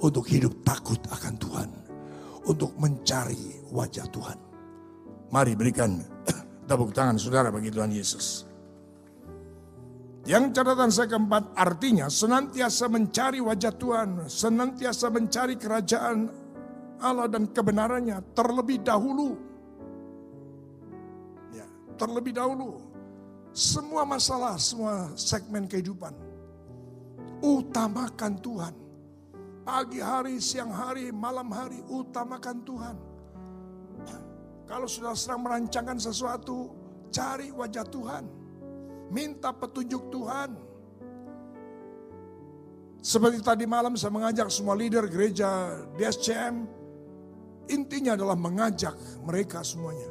untuk 0.01 0.25
hidup 0.25 0.65
takut 0.65 0.97
akan 1.13 1.35
Tuhan. 1.37 1.69
Untuk 2.49 2.73
mencari 2.81 3.69
wajah 3.69 4.09
Tuhan. 4.09 4.39
Mari 5.37 5.53
berikan 5.53 6.01
tepuk 6.69 6.97
tangan 6.97 7.21
saudara 7.21 7.53
bagi 7.53 7.69
Tuhan 7.69 7.93
Yesus. 7.93 8.49
Yang 10.25 10.57
catatan 10.57 10.89
saya 10.89 11.09
keempat 11.13 11.53
artinya 11.53 12.09
senantiasa 12.09 12.89
mencari 12.89 13.45
wajah 13.45 13.75
Tuhan, 13.77 14.09
senantiasa 14.25 15.13
mencari 15.13 15.61
kerajaan 15.61 16.33
Allah 16.97 17.29
dan 17.29 17.53
kebenarannya 17.53 18.33
terlebih 18.33 18.81
dahulu. 18.81 19.37
Ya, 21.53 21.69
terlebih 22.01 22.33
dahulu. 22.33 22.81
Semua 23.53 24.09
masalah, 24.09 24.57
semua 24.57 25.13
segmen 25.13 25.69
kehidupan. 25.69 26.17
Utamakan 27.45 28.41
Tuhan. 28.41 28.75
Pagi 29.61 30.01
hari, 30.01 30.41
siang 30.41 30.73
hari, 30.73 31.13
malam 31.13 31.53
hari, 31.53 31.85
utamakan 31.85 32.65
Tuhan. 32.65 32.97
Kalau 34.65 34.89
sudah 34.89 35.13
sedang 35.13 35.45
merancangkan 35.45 36.01
sesuatu, 36.01 36.73
cari 37.13 37.53
wajah 37.53 37.85
Tuhan 37.85 38.44
Minta 39.13 39.53
petunjuk 39.53 40.13
Tuhan. 40.13 40.51
Seperti 43.05 43.45
tadi 43.45 43.69
malam 43.69 44.01
saya 44.01 44.13
mengajak 44.13 44.49
semua 44.49 44.73
leader 44.73 45.05
gereja 45.13 45.77
DSCM 45.93 46.85
Intinya 47.73 48.13
adalah 48.13 48.37
mengajak 48.37 48.93
mereka 49.25 49.65
semuanya 49.65 50.11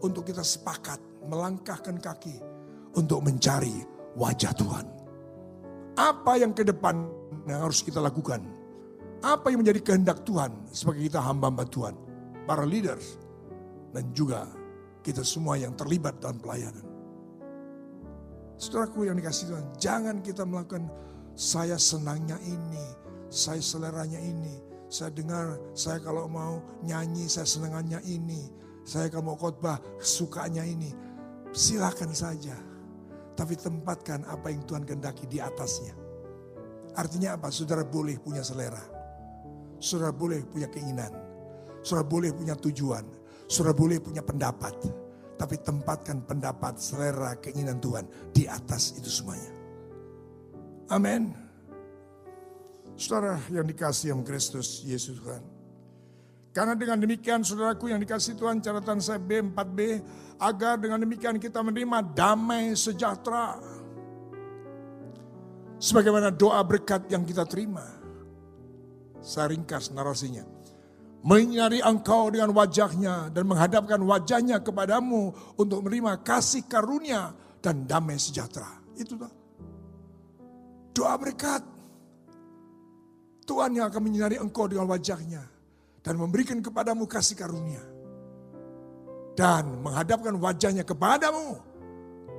untuk 0.00 0.24
kita 0.24 0.40
sepakat 0.40 0.96
melangkahkan 1.28 2.00
kaki 2.00 2.40
untuk 2.96 3.20
mencari 3.20 3.84
wajah 4.16 4.52
Tuhan. 4.56 4.86
Apa 5.98 6.40
yang 6.40 6.56
ke 6.56 6.64
depan 6.64 7.04
yang 7.44 7.68
harus 7.68 7.84
kita 7.84 8.00
lakukan? 8.00 8.40
Apa 9.20 9.52
yang 9.52 9.60
menjadi 9.60 9.82
kehendak 9.84 10.24
Tuhan 10.24 10.54
sebagai 10.72 11.12
kita 11.12 11.20
hamba-hamba 11.20 11.66
Tuhan, 11.68 11.94
para 12.48 12.64
leaders, 12.64 13.20
dan 13.92 14.08
juga 14.16 14.48
kita 15.04 15.26
semua 15.26 15.60
yang 15.60 15.76
terlibat 15.76 16.22
dalam 16.22 16.40
pelayanan. 16.40 16.87
Saudaraku 18.58 19.06
yang 19.06 19.16
dikasih 19.16 19.54
Tuhan, 19.54 19.66
jangan 19.78 20.16
kita 20.18 20.42
melakukan 20.42 20.90
saya 21.38 21.78
senangnya 21.78 22.34
ini, 22.42 22.82
saya 23.30 23.62
seleranya 23.62 24.18
ini, 24.18 24.58
saya 24.90 25.14
dengar, 25.14 25.62
saya 25.78 26.02
kalau 26.02 26.26
mau 26.26 26.58
nyanyi, 26.82 27.30
saya 27.30 27.46
senangannya 27.46 28.02
ini, 28.02 28.50
saya 28.88 29.12
kalau 29.12 29.30
mau 29.30 29.38
khotbah, 29.38 29.78
sukanya 30.02 30.66
ini. 30.66 30.90
Silakan 31.52 32.16
saja. 32.16 32.56
Tapi 33.36 33.54
tempatkan 33.54 34.26
apa 34.26 34.50
yang 34.50 34.66
Tuhan 34.66 34.82
kehendaki 34.88 35.30
di 35.30 35.38
atasnya. 35.38 35.92
Artinya 36.98 37.38
apa? 37.38 37.52
Saudara 37.52 37.86
boleh 37.86 38.18
punya 38.18 38.42
selera. 38.42 38.82
Saudara 39.78 40.10
boleh 40.10 40.42
punya 40.42 40.66
keinginan. 40.66 41.14
Saudara 41.84 42.08
boleh 42.08 42.34
punya 42.34 42.58
tujuan. 42.58 43.06
Saudara 43.46 43.76
boleh 43.76 44.02
punya 44.02 44.24
pendapat. 44.24 44.74
Tapi 45.38 45.54
tempatkan 45.62 46.26
pendapat, 46.26 46.82
selera, 46.82 47.38
keinginan 47.38 47.78
Tuhan 47.78 48.34
di 48.34 48.50
atas 48.50 48.98
itu 48.98 49.06
semuanya. 49.06 49.54
Amin. 50.90 51.30
Saudara 52.98 53.38
yang 53.54 53.62
dikasih 53.62 54.10
yang 54.10 54.26
Kristus 54.26 54.82
Yesus 54.82 55.22
Tuhan. 55.22 55.38
Karena 56.50 56.74
dengan 56.74 56.98
demikian 56.98 57.46
saudaraku 57.46 57.86
yang 57.86 58.02
dikasih 58.02 58.34
Tuhan 58.34 58.58
catatan 58.58 58.98
saya 58.98 59.22
B 59.22 59.46
4B. 59.46 60.02
Agar 60.42 60.74
dengan 60.78 60.98
demikian 60.98 61.38
kita 61.38 61.62
menerima 61.62 62.02
damai 62.18 62.74
sejahtera. 62.74 63.62
Sebagaimana 65.78 66.34
doa 66.34 66.58
berkat 66.66 67.06
yang 67.06 67.22
kita 67.22 67.46
terima. 67.46 67.86
Saya 69.22 69.54
ringkas 69.54 69.94
narasinya. 69.94 70.57
Menyari 71.18 71.82
engkau 71.82 72.30
dengan 72.30 72.54
wajahnya 72.54 73.34
dan 73.34 73.44
menghadapkan 73.44 73.98
wajahnya 73.98 74.62
kepadamu 74.62 75.34
untuk 75.58 75.82
menerima 75.82 76.22
kasih 76.22 76.70
karunia 76.70 77.34
dan 77.58 77.84
damai 77.90 78.16
sejahtera. 78.16 78.70
Itu. 78.94 79.18
Doa 80.94 81.14
berkat. 81.18 81.62
Tuhan 83.48 83.74
yang 83.74 83.90
akan 83.90 84.02
menyinari 84.04 84.36
engkau 84.38 84.68
dengan 84.70 84.86
wajahnya 84.86 85.42
dan 86.04 86.14
memberikan 86.20 86.60
kepadamu 86.60 87.08
kasih 87.08 87.34
karunia 87.34 87.80
dan 89.38 89.80
menghadapkan 89.80 90.34
wajahnya 90.36 90.82
kepadamu 90.82 91.56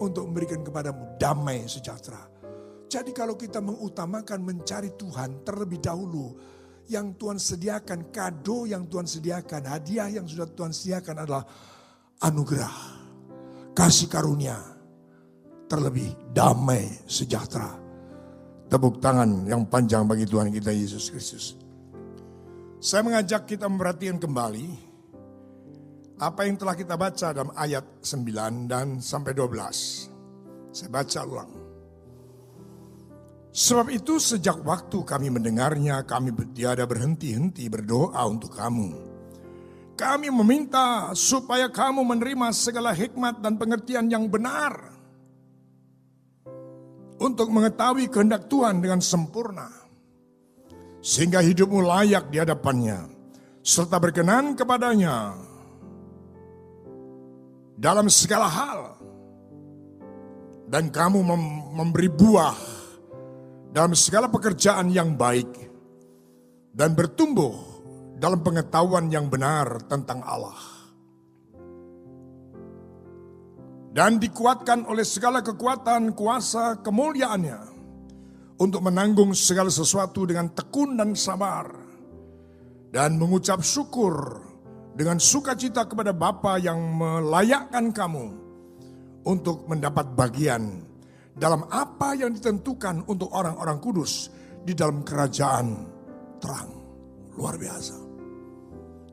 untuk 0.03 0.27
memberikan 0.27 0.59
kepadamu 0.63 1.15
damai 1.15 1.63
sejahtera. 1.63 2.19
Jadi 2.89 3.15
kalau 3.15 3.39
kita 3.39 3.63
mengutamakan 3.63 4.43
mencari 4.43 4.97
Tuhan 4.99 5.45
terlebih 5.47 5.79
dahulu, 5.79 6.35
yang 6.89 7.13
Tuhan 7.15 7.38
sediakan, 7.38 8.10
kado 8.10 8.65
yang 8.65 8.89
Tuhan 8.89 9.06
sediakan, 9.06 9.69
hadiah 9.69 10.10
yang 10.10 10.25
sudah 10.25 10.49
Tuhan 10.49 10.73
sediakan 10.73 11.15
adalah 11.21 11.45
anugerah, 12.25 12.75
kasih 13.78 14.10
karunia, 14.10 14.58
terlebih 15.69 16.10
damai 16.34 16.89
sejahtera. 17.06 17.78
Tepuk 18.69 19.02
tangan 19.02 19.49
yang 19.49 19.65
panjang 19.65 20.06
bagi 20.06 20.25
Tuhan 20.30 20.54
kita 20.54 20.69
Yesus 20.69 21.10
Kristus. 21.10 21.58
Saya 22.82 23.02
mengajak 23.06 23.49
kita 23.49 23.65
memperhatikan 23.65 24.21
kembali 24.21 24.67
apa 26.21 26.41
yang 26.45 26.58
telah 26.60 26.75
kita 26.78 26.93
baca 26.99 27.28
dalam 27.34 27.52
ayat 27.56 27.86
9 28.02 28.69
dan 28.69 29.02
sampai 29.02 29.34
12. 29.34 30.69
Saya 30.69 30.89
baca 30.91 31.21
ulang. 31.25 31.58
Sebab 33.49 33.89
itu 33.89 34.21
sejak 34.21 34.62
waktu 34.62 35.01
kami 35.01 35.33
mendengarnya 35.33 36.05
kami 36.05 36.29
tiada 36.53 36.85
berhenti-henti 36.85 37.65
berdoa 37.65 38.21
untuk 38.29 38.53
kamu. 38.53 38.93
Kami 39.97 40.31
meminta 40.31 41.12
supaya 41.17 41.67
kamu 41.67 42.05
menerima 42.05 42.55
segala 42.55 42.95
hikmat 42.95 43.41
dan 43.41 43.57
pengertian 43.59 44.07
yang 44.07 44.29
benar. 44.29 44.95
Untuk 47.19 47.51
mengetahui 47.51 48.07
kehendak 48.07 48.47
Tuhan 48.47 48.79
dengan 48.79 49.03
sempurna 49.03 49.67
sehingga 51.03 51.43
hidupmu 51.43 51.83
layak 51.83 52.31
di 52.31 52.39
hadapannya, 52.39 53.12
serta 53.59 53.99
berkenan 53.99 54.55
kepadanya 54.55 55.35
dalam 57.75 58.07
segala 58.07 58.47
hal. 58.47 58.79
Dan 60.69 60.93
kamu 60.93 61.19
mem 61.25 61.43
memberi 61.81 62.07
buah 62.13 62.78
dalam 63.69 63.93
segala 63.93 64.29
pekerjaan 64.29 64.89
yang 64.89 65.13
baik 65.13 65.49
dan 66.73 66.97
bertumbuh 66.97 67.53
dalam 68.17 68.41
pengetahuan 68.41 69.08
yang 69.13 69.29
benar 69.29 69.79
tentang 69.86 70.19
Allah. 70.25 70.60
Dan 73.89 74.21
dikuatkan 74.21 74.86
oleh 74.86 75.01
segala 75.01 75.41
kekuatan 75.41 76.13
kuasa 76.13 76.77
kemuliaannya 76.86 77.60
untuk 78.62 78.86
menanggung 78.86 79.34
segala 79.34 79.73
sesuatu 79.73 80.29
dengan 80.29 80.53
tekun 80.53 80.93
dan 80.93 81.17
sabar 81.17 81.73
dan 82.93 83.17
mengucap 83.17 83.65
syukur 83.65 84.45
dengan 84.93 85.17
sukacita 85.17 85.89
kepada 85.89 86.13
Bapa 86.13 86.62
yang 86.62 86.77
melayakkan 86.77 87.89
kamu 87.89 88.25
untuk 89.25 89.65
mendapat 89.65 90.12
bagian 90.13 90.88
dalam 91.39 91.63
apa 91.71 92.19
yang 92.19 92.36
ditentukan 92.36 93.08
untuk 93.08 93.32
orang-orang 93.32 93.80
kudus 93.80 94.28
di 94.67 94.75
dalam 94.75 95.08
kerajaan 95.08 95.88
terang. 96.43 96.69
Luar 97.39 97.56
biasa. 97.56 97.95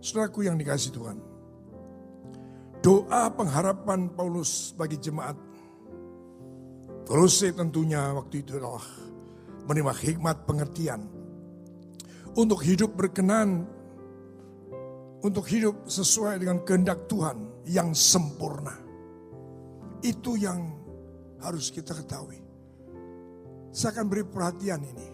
Saudaraku 0.02 0.50
yang 0.50 0.58
dikasih 0.58 0.90
Tuhan. 0.90 1.18
Doa 2.82 3.30
pengharapan 3.30 4.10
Paulus 4.10 4.74
bagi 4.74 4.98
jemaat. 4.98 5.38
Kolose 7.06 7.54
tentunya 7.54 8.10
waktu 8.14 8.42
itu 8.42 8.58
adalah 8.58 8.82
menerima 9.70 9.94
hikmat 9.94 10.46
pengertian. 10.46 11.06
Untuk 12.34 12.62
hidup 12.66 12.98
berkenan, 12.98 13.66
untuk 15.22 15.46
hidup 15.46 15.86
sesuai 15.86 16.42
dengan 16.42 16.62
kehendak 16.66 17.06
Tuhan 17.06 17.66
yang 17.66 17.94
sempurna. 17.94 18.74
Itu 20.02 20.38
yang 20.38 20.85
harus 21.42 21.72
kita 21.72 21.92
ketahui. 21.92 22.40
Saya 23.74 23.92
akan 23.96 24.06
beri 24.08 24.24
perhatian 24.24 24.80
ini. 24.84 25.08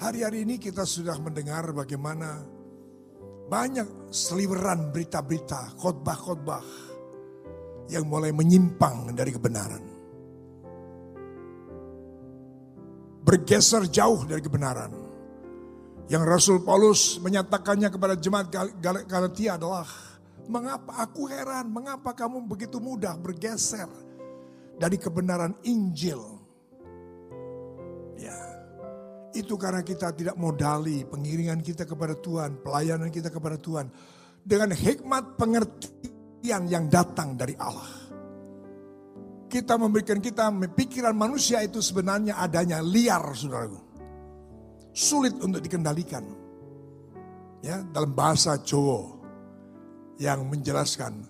Hari-hari 0.00 0.46
ini 0.46 0.56
kita 0.56 0.86
sudah 0.86 1.18
mendengar 1.20 1.70
bagaimana 1.74 2.40
banyak 3.50 4.10
seliweran 4.14 4.94
berita-berita, 4.94 5.76
khotbah-khotbah 5.76 6.64
yang 7.90 8.06
mulai 8.06 8.30
menyimpang 8.30 9.12
dari 9.12 9.34
kebenaran. 9.34 9.90
bergeser 13.30 13.86
jauh 13.86 14.26
dari 14.26 14.42
kebenaran. 14.42 14.90
Yang 16.10 16.24
Rasul 16.26 16.58
Paulus 16.66 17.22
menyatakannya 17.22 17.86
kepada 17.86 18.18
jemaat 18.18 18.50
Galatia 19.06 19.54
adalah, 19.54 19.86
mengapa 20.50 21.06
aku 21.06 21.30
heran, 21.30 21.70
mengapa 21.70 22.10
kamu 22.10 22.42
begitu 22.50 22.82
mudah 22.82 23.14
bergeser 23.14 23.86
dari 24.80 24.96
kebenaran 24.96 25.52
Injil. 25.68 26.40
Ya, 28.16 28.36
itu 29.36 29.60
karena 29.60 29.84
kita 29.84 30.16
tidak 30.16 30.40
modali 30.40 31.04
pengiringan 31.04 31.60
kita 31.60 31.84
kepada 31.84 32.16
Tuhan, 32.16 32.64
pelayanan 32.64 33.12
kita 33.12 33.28
kepada 33.28 33.60
Tuhan. 33.60 33.92
Dengan 34.40 34.72
hikmat 34.72 35.36
pengertian 35.36 36.64
yang 36.64 36.88
datang 36.88 37.36
dari 37.36 37.52
Allah 37.60 38.00
kita 39.50 39.74
memberikan 39.74 40.22
kita 40.22 40.46
pikiran 40.78 41.12
manusia 41.12 41.58
itu 41.66 41.82
sebenarnya 41.82 42.38
adanya 42.38 42.78
liar 42.78 43.34
saudaraku. 43.34 43.82
Sulit 44.94 45.34
untuk 45.42 45.58
dikendalikan. 45.58 46.22
Ya, 47.60 47.82
dalam 47.92 48.14
bahasa 48.16 48.56
Jawa 48.62 49.20
yang 50.16 50.48
menjelaskan 50.48 51.26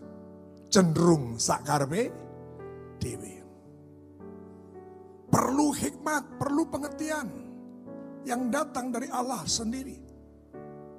cenderung 0.71 1.41
sakarbe 1.41 2.13
dewi. 3.03 3.40
Perlu 5.31 5.71
hikmat, 5.71 6.43
perlu 6.43 6.67
pengertian 6.67 7.27
yang 8.27 8.51
datang 8.51 8.91
dari 8.91 9.07
Allah 9.09 9.47
sendiri. 9.47 9.99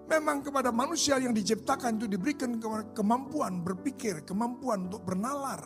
Memang 0.07 0.43
kepada 0.43 0.71
manusia 0.75 1.19
yang 1.19 1.31
diciptakan 1.31 1.99
itu 1.99 2.07
diberikan 2.07 2.59
kemampuan 2.91 3.63
berpikir, 3.63 4.27
kemampuan 4.27 4.91
untuk 4.91 5.07
bernalar, 5.07 5.63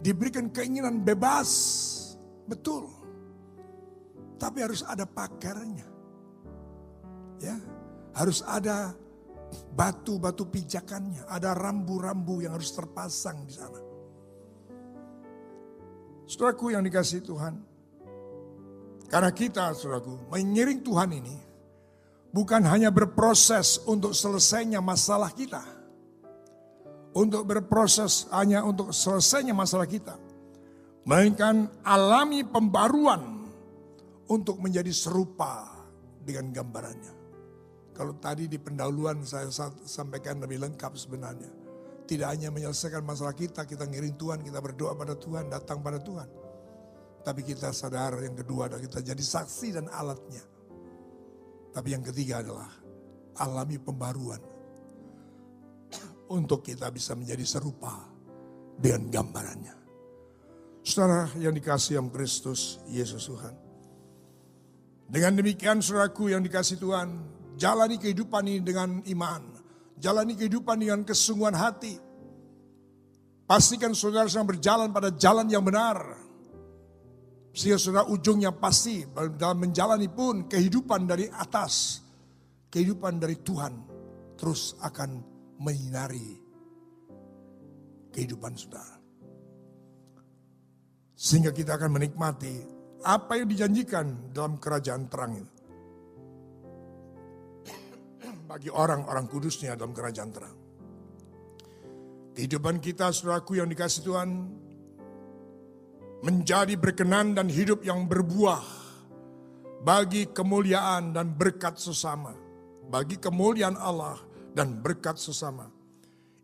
Diberikan 0.00 0.52
keinginan 0.52 1.02
bebas. 1.02 1.50
Betul. 2.46 2.86
Tapi 4.36 4.58
harus 4.60 4.84
ada 4.84 5.08
pakarnya. 5.08 5.88
Ya, 7.40 7.56
harus 8.16 8.40
ada 8.44 8.96
batu-batu 9.76 10.48
pijakannya, 10.48 11.28
ada 11.28 11.52
rambu-rambu 11.52 12.44
yang 12.44 12.56
harus 12.56 12.72
terpasang 12.72 13.44
di 13.44 13.54
sana. 13.56 13.80
Saudaraku 16.26 16.74
yang 16.74 16.82
dikasih 16.82 17.22
Tuhan, 17.22 17.54
karena 19.06 19.30
kita, 19.30 19.70
saudaraku, 19.78 20.26
mengiring 20.26 20.82
Tuhan 20.82 21.10
ini 21.14 21.36
bukan 22.34 22.66
hanya 22.66 22.90
berproses 22.90 23.78
untuk 23.86 24.10
selesainya 24.10 24.82
masalah 24.82 25.30
kita, 25.30 25.62
untuk 27.14 27.46
berproses 27.46 28.26
hanya 28.34 28.66
untuk 28.66 28.90
selesainya 28.90 29.54
masalah 29.54 29.86
kita, 29.86 30.18
melainkan 31.06 31.70
alami 31.86 32.42
pembaruan 32.42 33.46
untuk 34.26 34.58
menjadi 34.58 34.90
serupa 34.90 35.70
dengan 36.26 36.50
gambarannya. 36.50 37.14
Kalau 37.94 38.18
tadi 38.18 38.50
di 38.50 38.58
pendahuluan 38.58 39.22
saya 39.22 39.48
sampaikan 39.86 40.42
lebih 40.42 40.58
lengkap 40.60 40.92
sebenarnya. 40.98 41.65
Tidak 42.06 42.26
hanya 42.26 42.54
menyelesaikan 42.54 43.02
masalah 43.02 43.34
kita, 43.34 43.66
kita 43.66 43.82
ngiring 43.82 44.14
Tuhan, 44.14 44.38
kita 44.46 44.62
berdoa 44.62 44.94
pada 44.94 45.18
Tuhan, 45.18 45.50
datang 45.50 45.82
pada 45.82 45.98
Tuhan. 45.98 46.28
Tapi 47.26 47.42
kita 47.42 47.74
sadar 47.74 48.22
yang 48.22 48.38
kedua 48.38 48.70
adalah 48.70 48.78
kita 48.78 49.02
jadi 49.02 49.18
saksi 49.18 49.74
dan 49.74 49.90
alatnya. 49.90 50.46
Tapi 51.74 51.88
yang 51.90 52.06
ketiga 52.06 52.38
adalah 52.38 52.70
alami 53.42 53.82
pembaruan. 53.82 54.38
Untuk 56.30 56.62
kita 56.62 56.90
bisa 56.94 57.18
menjadi 57.18 57.42
serupa 57.42 58.06
dengan 58.78 59.10
gambarannya. 59.10 59.74
Saudara 60.86 61.26
yang 61.42 61.50
dikasih 61.50 61.98
yang 61.98 62.08
Kristus, 62.14 62.78
Yesus 62.86 63.26
Tuhan. 63.26 63.54
Dengan 65.06 65.38
demikian 65.38 65.82
saudaraku 65.82 66.30
yang 66.30 66.42
dikasih 66.46 66.78
Tuhan, 66.78 67.08
Jalani 67.56 67.96
kehidupan 67.96 68.44
ini 68.46 68.60
dengan 68.60 69.00
iman. 69.00 69.55
Jalani 69.96 70.36
kehidupan 70.36 70.76
dengan 70.76 71.00
kesungguhan 71.02 71.56
hati. 71.56 71.96
Pastikan 73.48 73.96
saudara 73.96 74.28
sedang 74.28 74.50
berjalan 74.50 74.92
pada 74.92 75.14
jalan 75.14 75.48
yang 75.48 75.64
benar. 75.64 75.96
Sehingga 77.56 77.80
saudara 77.80 78.04
ujungnya 78.12 78.52
pasti 78.52 79.08
dalam 79.40 79.64
menjalani 79.64 80.12
pun 80.12 80.44
kehidupan 80.44 81.08
dari 81.08 81.24
atas. 81.32 82.04
Kehidupan 82.68 83.16
dari 83.16 83.40
Tuhan 83.40 83.72
terus 84.36 84.76
akan 84.84 85.10
menyinari 85.64 86.36
kehidupan 88.12 88.52
saudara. 88.52 89.00
Sehingga 91.16 91.56
kita 91.56 91.80
akan 91.80 91.96
menikmati 91.96 92.54
apa 93.00 93.40
yang 93.40 93.48
dijanjikan 93.48 94.36
dalam 94.36 94.60
kerajaan 94.60 95.08
terang 95.08 95.40
itu 95.40 95.55
bagi 98.56 98.72
orang-orang 98.72 99.28
kudusnya 99.28 99.76
dalam 99.76 99.92
kerajaan 99.92 100.32
terang. 100.32 100.56
Kehidupan 102.32 102.80
kita 102.80 103.12
saudaraku 103.12 103.60
yang 103.60 103.68
dikasih 103.68 104.00
Tuhan 104.00 104.28
menjadi 106.24 106.72
berkenan 106.80 107.36
dan 107.36 107.52
hidup 107.52 107.84
yang 107.84 108.08
berbuah 108.08 108.64
bagi 109.84 110.32
kemuliaan 110.32 111.12
dan 111.12 111.36
berkat 111.36 111.76
sesama. 111.76 112.32
Bagi 112.88 113.20
kemuliaan 113.20 113.76
Allah 113.76 114.16
dan 114.56 114.80
berkat 114.80 115.20
sesama. 115.20 115.68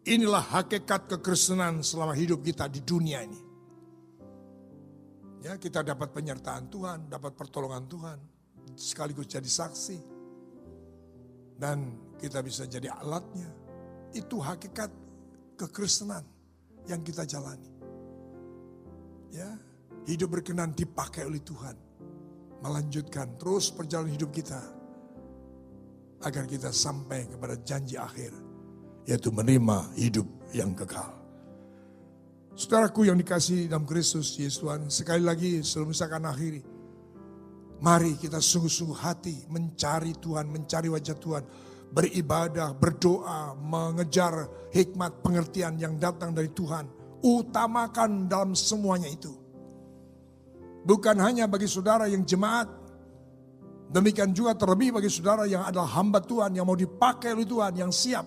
Inilah 0.05 0.45
hakikat 0.53 1.17
kekristenan 1.17 1.81
selama 1.81 2.13
hidup 2.13 2.45
kita 2.45 2.69
di 2.69 2.85
dunia 2.85 3.25
ini. 3.25 3.41
Ya, 5.49 5.57
kita 5.57 5.81
dapat 5.81 6.13
penyertaan 6.13 6.69
Tuhan, 6.69 7.09
dapat 7.09 7.33
pertolongan 7.33 7.89
Tuhan, 7.89 8.19
sekaligus 8.77 9.33
jadi 9.33 9.49
saksi 9.49 10.12
dan 11.63 11.95
kita 12.19 12.43
bisa 12.43 12.67
jadi 12.67 12.91
alatnya. 12.91 13.47
Itu 14.11 14.43
hakikat 14.43 14.91
kekristenan 15.55 16.27
yang 16.91 17.07
kita 17.07 17.23
jalani. 17.23 17.71
Ya, 19.31 19.47
hidup 20.11 20.35
berkenan 20.35 20.75
dipakai 20.75 21.23
oleh 21.23 21.39
Tuhan. 21.39 21.79
Melanjutkan 22.67 23.39
terus 23.39 23.71
perjalanan 23.71 24.11
hidup 24.11 24.35
kita. 24.35 24.59
Agar 26.27 26.51
kita 26.51 26.75
sampai 26.75 27.31
kepada 27.31 27.55
janji 27.63 27.95
akhir. 27.95 28.35
Yaitu 29.07 29.31
menerima 29.31 29.95
hidup 29.95 30.27
yang 30.51 30.75
kekal. 30.75 31.15
Saudaraku 32.59 33.07
yang 33.07 33.17
dikasih 33.17 33.71
dalam 33.71 33.87
Kristus 33.87 34.35
Yesus 34.35 34.61
Tuhan. 34.61 34.91
Sekali 34.91 35.23
lagi 35.23 35.63
sebelum 35.63 35.95
saya 35.95 36.11
akan 36.11 36.27
akhiri. 36.27 36.72
Mari 37.83 38.15
kita 38.15 38.39
sungguh-sungguh 38.39 38.99
hati 39.03 39.37
mencari 39.51 40.15
Tuhan, 40.15 40.47
mencari 40.47 40.87
wajah 40.87 41.19
Tuhan. 41.19 41.45
Beribadah, 41.91 42.79
berdoa, 42.79 43.59
mengejar 43.59 44.47
hikmat 44.71 45.19
pengertian 45.19 45.75
yang 45.83 45.99
datang 45.99 46.31
dari 46.31 46.55
Tuhan. 46.55 46.87
Utamakan 47.27 48.31
dalam 48.31 48.55
semuanya 48.55 49.11
itu. 49.11 49.35
Bukan 50.87 51.19
hanya 51.27 51.51
bagi 51.51 51.67
saudara 51.67 52.07
yang 52.07 52.23
jemaat. 52.23 52.71
Demikian 53.91 54.31
juga 54.31 54.55
terlebih 54.55 54.95
bagi 55.03 55.11
saudara 55.11 55.45
yang 55.45 55.67
adalah 55.67 55.91
hamba 55.99 56.23
Tuhan, 56.23 56.55
yang 56.55 56.65
mau 56.65 56.79
dipakai 56.79 57.35
oleh 57.35 57.45
Tuhan, 57.45 57.83
yang 57.83 57.91
siap. 57.91 58.25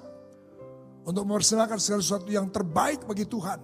Untuk 1.07 1.23
mempersembahkan 1.23 1.79
segala 1.79 2.03
sesuatu 2.03 2.27
yang 2.27 2.51
terbaik 2.51 3.07
bagi 3.07 3.23
Tuhan. 3.23 3.59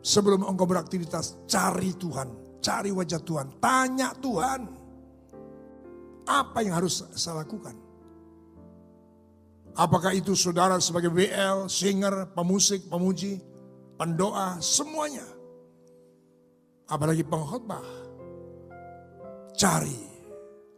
Sebelum 0.00 0.46
engkau 0.46 0.64
beraktivitas, 0.64 1.42
cari 1.50 1.92
Tuhan 1.98 2.49
Cari 2.60 2.92
wajah 2.92 3.20
Tuhan, 3.24 3.56
tanya 3.56 4.12
Tuhan. 4.20 4.60
Apa 6.28 6.60
yang 6.60 6.76
harus 6.76 7.00
saya 7.16 7.40
lakukan? 7.40 7.72
Apakah 9.72 10.12
itu 10.12 10.36
saudara 10.36 10.76
sebagai 10.76 11.08
WL, 11.08 11.72
singer, 11.72 12.28
pemusik, 12.36 12.84
pemuji, 12.92 13.40
pendoa, 13.96 14.60
semuanya. 14.60 15.24
Apalagi 16.84 17.24
pengkhotbah. 17.24 17.82
Cari 19.56 20.00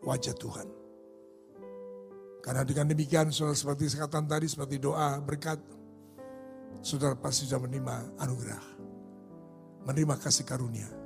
wajah 0.06 0.34
Tuhan. 0.38 0.68
Karena 2.46 2.62
dengan 2.62 2.94
demikian 2.94 3.34
saudara 3.34 3.58
seperti 3.58 3.90
sekatan 3.90 4.30
tadi, 4.30 4.46
seperti 4.46 4.78
doa, 4.78 5.18
berkat, 5.18 5.58
saudara 6.78 7.18
pasti 7.18 7.50
sudah 7.50 7.58
menerima 7.58 8.22
anugerah. 8.22 8.64
Menerima 9.82 10.14
kasih 10.22 10.46
karunia 10.46 11.01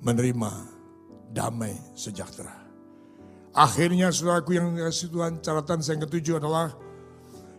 menerima 0.00 0.50
damai 1.30 1.76
sejahtera. 1.94 2.52
Akhirnya 3.50 4.14
saudaraku 4.14 4.54
yang 4.54 4.78
dikasih 4.78 5.10
Tuhan, 5.10 5.32
catatan 5.42 5.80
yang 5.82 6.00
ketujuh 6.06 6.34
adalah 6.38 6.70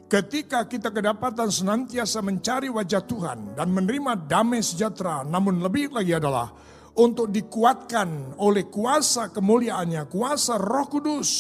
ketika 0.07 0.63
kita 0.67 0.91
kedapatan 0.91 1.51
senantiasa 1.51 2.23
mencari 2.23 2.71
wajah 2.71 3.03
Tuhan 3.03 3.55
dan 3.59 3.67
menerima 3.71 4.27
damai 4.27 4.63
sejahtera, 4.63 5.27
namun 5.27 5.59
lebih 5.59 5.91
lagi 5.91 6.15
adalah 6.15 6.51
untuk 6.95 7.31
dikuatkan 7.31 8.39
oleh 8.39 8.67
kuasa 8.67 9.31
kemuliaannya, 9.31 10.07
kuasa 10.11 10.59
roh 10.59 10.87
kudus. 10.87 11.31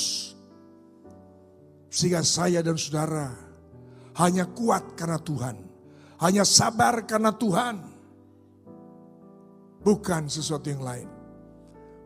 Sehingga 1.91 2.23
saya 2.23 2.63
dan 2.63 2.79
saudara 2.79 3.27
hanya 4.19 4.47
kuat 4.47 4.95
karena 4.95 5.19
Tuhan. 5.19 5.55
Hanya 6.21 6.45
sabar 6.45 7.03
karena 7.09 7.33
Tuhan 7.33 7.90
Bukan 9.81 10.29
sesuatu 10.29 10.69
yang 10.69 10.85
lain. 10.85 11.09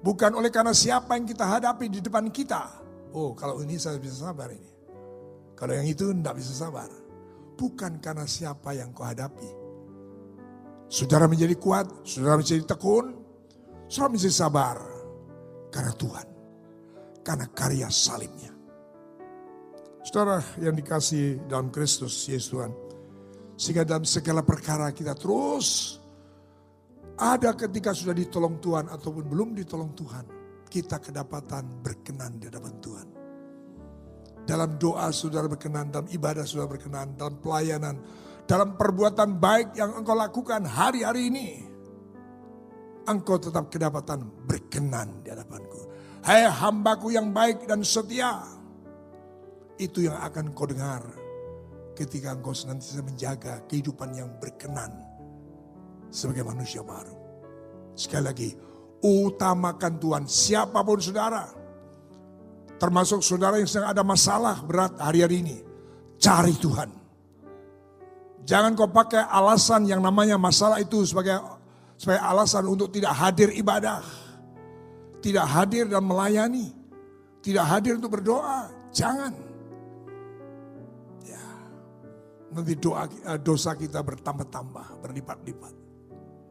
Bukan 0.06 0.38
oleh 0.38 0.54
karena 0.54 0.72
siapa 0.72 1.18
yang 1.18 1.26
kita 1.26 1.44
hadapi 1.44 1.90
di 1.90 2.00
depan 2.00 2.30
kita. 2.30 2.62
Oh 3.12 3.34
kalau 3.34 3.60
ini 3.64 3.76
saya 3.76 3.98
bisa 3.98 4.30
sabar 4.30 4.54
ini. 4.54 4.72
Kalau 5.56 5.74
yang 5.74 5.88
itu 5.88 6.12
tidak 6.12 6.36
bisa 6.38 6.52
sabar. 6.52 6.88
Bukan 7.56 8.04
karena 8.04 8.28
siapa 8.28 8.76
yang 8.76 8.92
kau 8.92 9.08
hadapi. 9.08 9.50
Saudara 10.92 11.26
menjadi 11.26 11.56
kuat, 11.58 11.90
saudara 12.06 12.38
menjadi 12.38 12.64
tekun, 12.68 13.18
saudara 13.90 14.12
menjadi 14.14 14.36
sabar. 14.36 14.78
Karena 15.72 15.92
Tuhan. 15.96 16.28
Karena 17.26 17.46
karya 17.50 17.88
salibnya. 17.90 18.54
Saudara 20.06 20.38
yang 20.62 20.78
dikasih 20.78 21.50
dalam 21.50 21.74
Kristus 21.74 22.30
Yesus 22.30 22.54
Tuhan. 22.54 22.72
Sehingga 23.58 23.88
dalam 23.88 24.06
segala 24.06 24.44
perkara 24.46 24.92
kita 24.94 25.16
terus 25.18 25.98
ada 27.16 27.56
ketika 27.56 27.96
sudah 27.96 28.12
ditolong 28.12 28.60
Tuhan 28.60 28.92
ataupun 28.92 29.24
belum 29.24 29.56
ditolong 29.56 29.96
Tuhan, 29.96 30.26
kita 30.68 31.00
kedapatan 31.00 31.80
berkenan 31.80 32.36
di 32.36 32.52
hadapan 32.52 32.76
Tuhan. 32.84 33.08
Dalam 34.46 34.76
doa 34.76 35.10
saudara 35.16 35.48
berkenan, 35.48 35.90
dalam 35.90 36.12
ibadah 36.12 36.44
saudara 36.44 36.76
berkenan, 36.76 37.16
dalam 37.16 37.40
pelayanan, 37.40 37.96
dalam 38.44 38.76
perbuatan 38.76 39.40
baik 39.40 39.80
yang 39.80 39.96
engkau 39.96 40.14
lakukan 40.14 40.68
hari-hari 40.68 41.32
ini. 41.32 41.50
Engkau 43.08 43.40
tetap 43.40 43.72
kedapatan 43.72 44.26
berkenan 44.46 45.24
di 45.24 45.32
hadapanku. 45.32 45.88
Hai 46.26 46.50
hambaku 46.50 47.14
yang 47.14 47.32
baik 47.32 47.70
dan 47.70 47.86
setia. 47.86 48.44
Itu 49.78 50.04
yang 50.04 50.18
akan 50.20 50.52
kau 50.52 50.68
dengar 50.68 51.06
ketika 51.96 52.36
engkau 52.36 52.52
senantiasa 52.52 53.06
menjaga 53.06 53.54
kehidupan 53.70 54.10
yang 54.18 54.30
berkenan 54.42 55.15
sebagai 56.16 56.48
manusia 56.48 56.80
baru. 56.80 57.20
Sekali 57.92 58.24
lagi, 58.24 58.50
Utamakan 59.06 60.02
Tuhan. 60.02 60.24
Siapa 60.26 60.82
pun 60.82 60.98
saudara. 60.98 61.46
Termasuk 62.82 63.22
saudara 63.22 63.62
yang 63.62 63.70
sedang 63.70 63.94
ada 63.94 64.02
masalah 64.02 64.66
berat 64.66 64.98
hari-hari 64.98 65.46
ini. 65.46 65.58
Cari 66.18 66.58
Tuhan. 66.58 66.90
Jangan 68.50 68.74
kau 68.74 68.90
pakai 68.90 69.22
alasan 69.30 69.86
yang 69.86 70.02
namanya 70.02 70.42
masalah 70.42 70.82
itu 70.82 71.06
sebagai 71.06 71.38
sebagai 72.02 72.22
alasan 72.26 72.66
untuk 72.66 72.90
tidak 72.90 73.14
hadir 73.14 73.54
ibadah. 73.54 74.02
Tidak 75.22 75.46
hadir 75.46 75.86
dan 75.86 76.02
melayani. 76.02 76.74
Tidak 77.46 77.62
hadir 77.62 78.02
untuk 78.02 78.18
berdoa. 78.18 78.70
Jangan. 78.90 79.34
Ya. 81.30 81.46
Nanti 82.54 82.74
doa 82.74 83.06
eh, 83.06 83.38
dosa 83.38 83.78
kita 83.78 84.02
bertambah-tambah, 84.02 85.06
berlipat-lipat. 85.06 85.85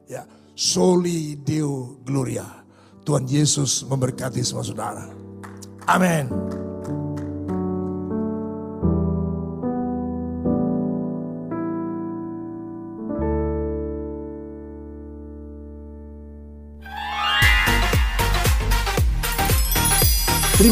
Ya, 0.08 0.26
soli 0.54 1.36
deo 1.40 2.00
gloria. 2.04 2.64
Tuhan 3.04 3.28
Yesus 3.28 3.84
memberkati 3.84 4.40
semua 4.40 4.64
saudara. 4.64 5.04
Amin. 5.84 6.28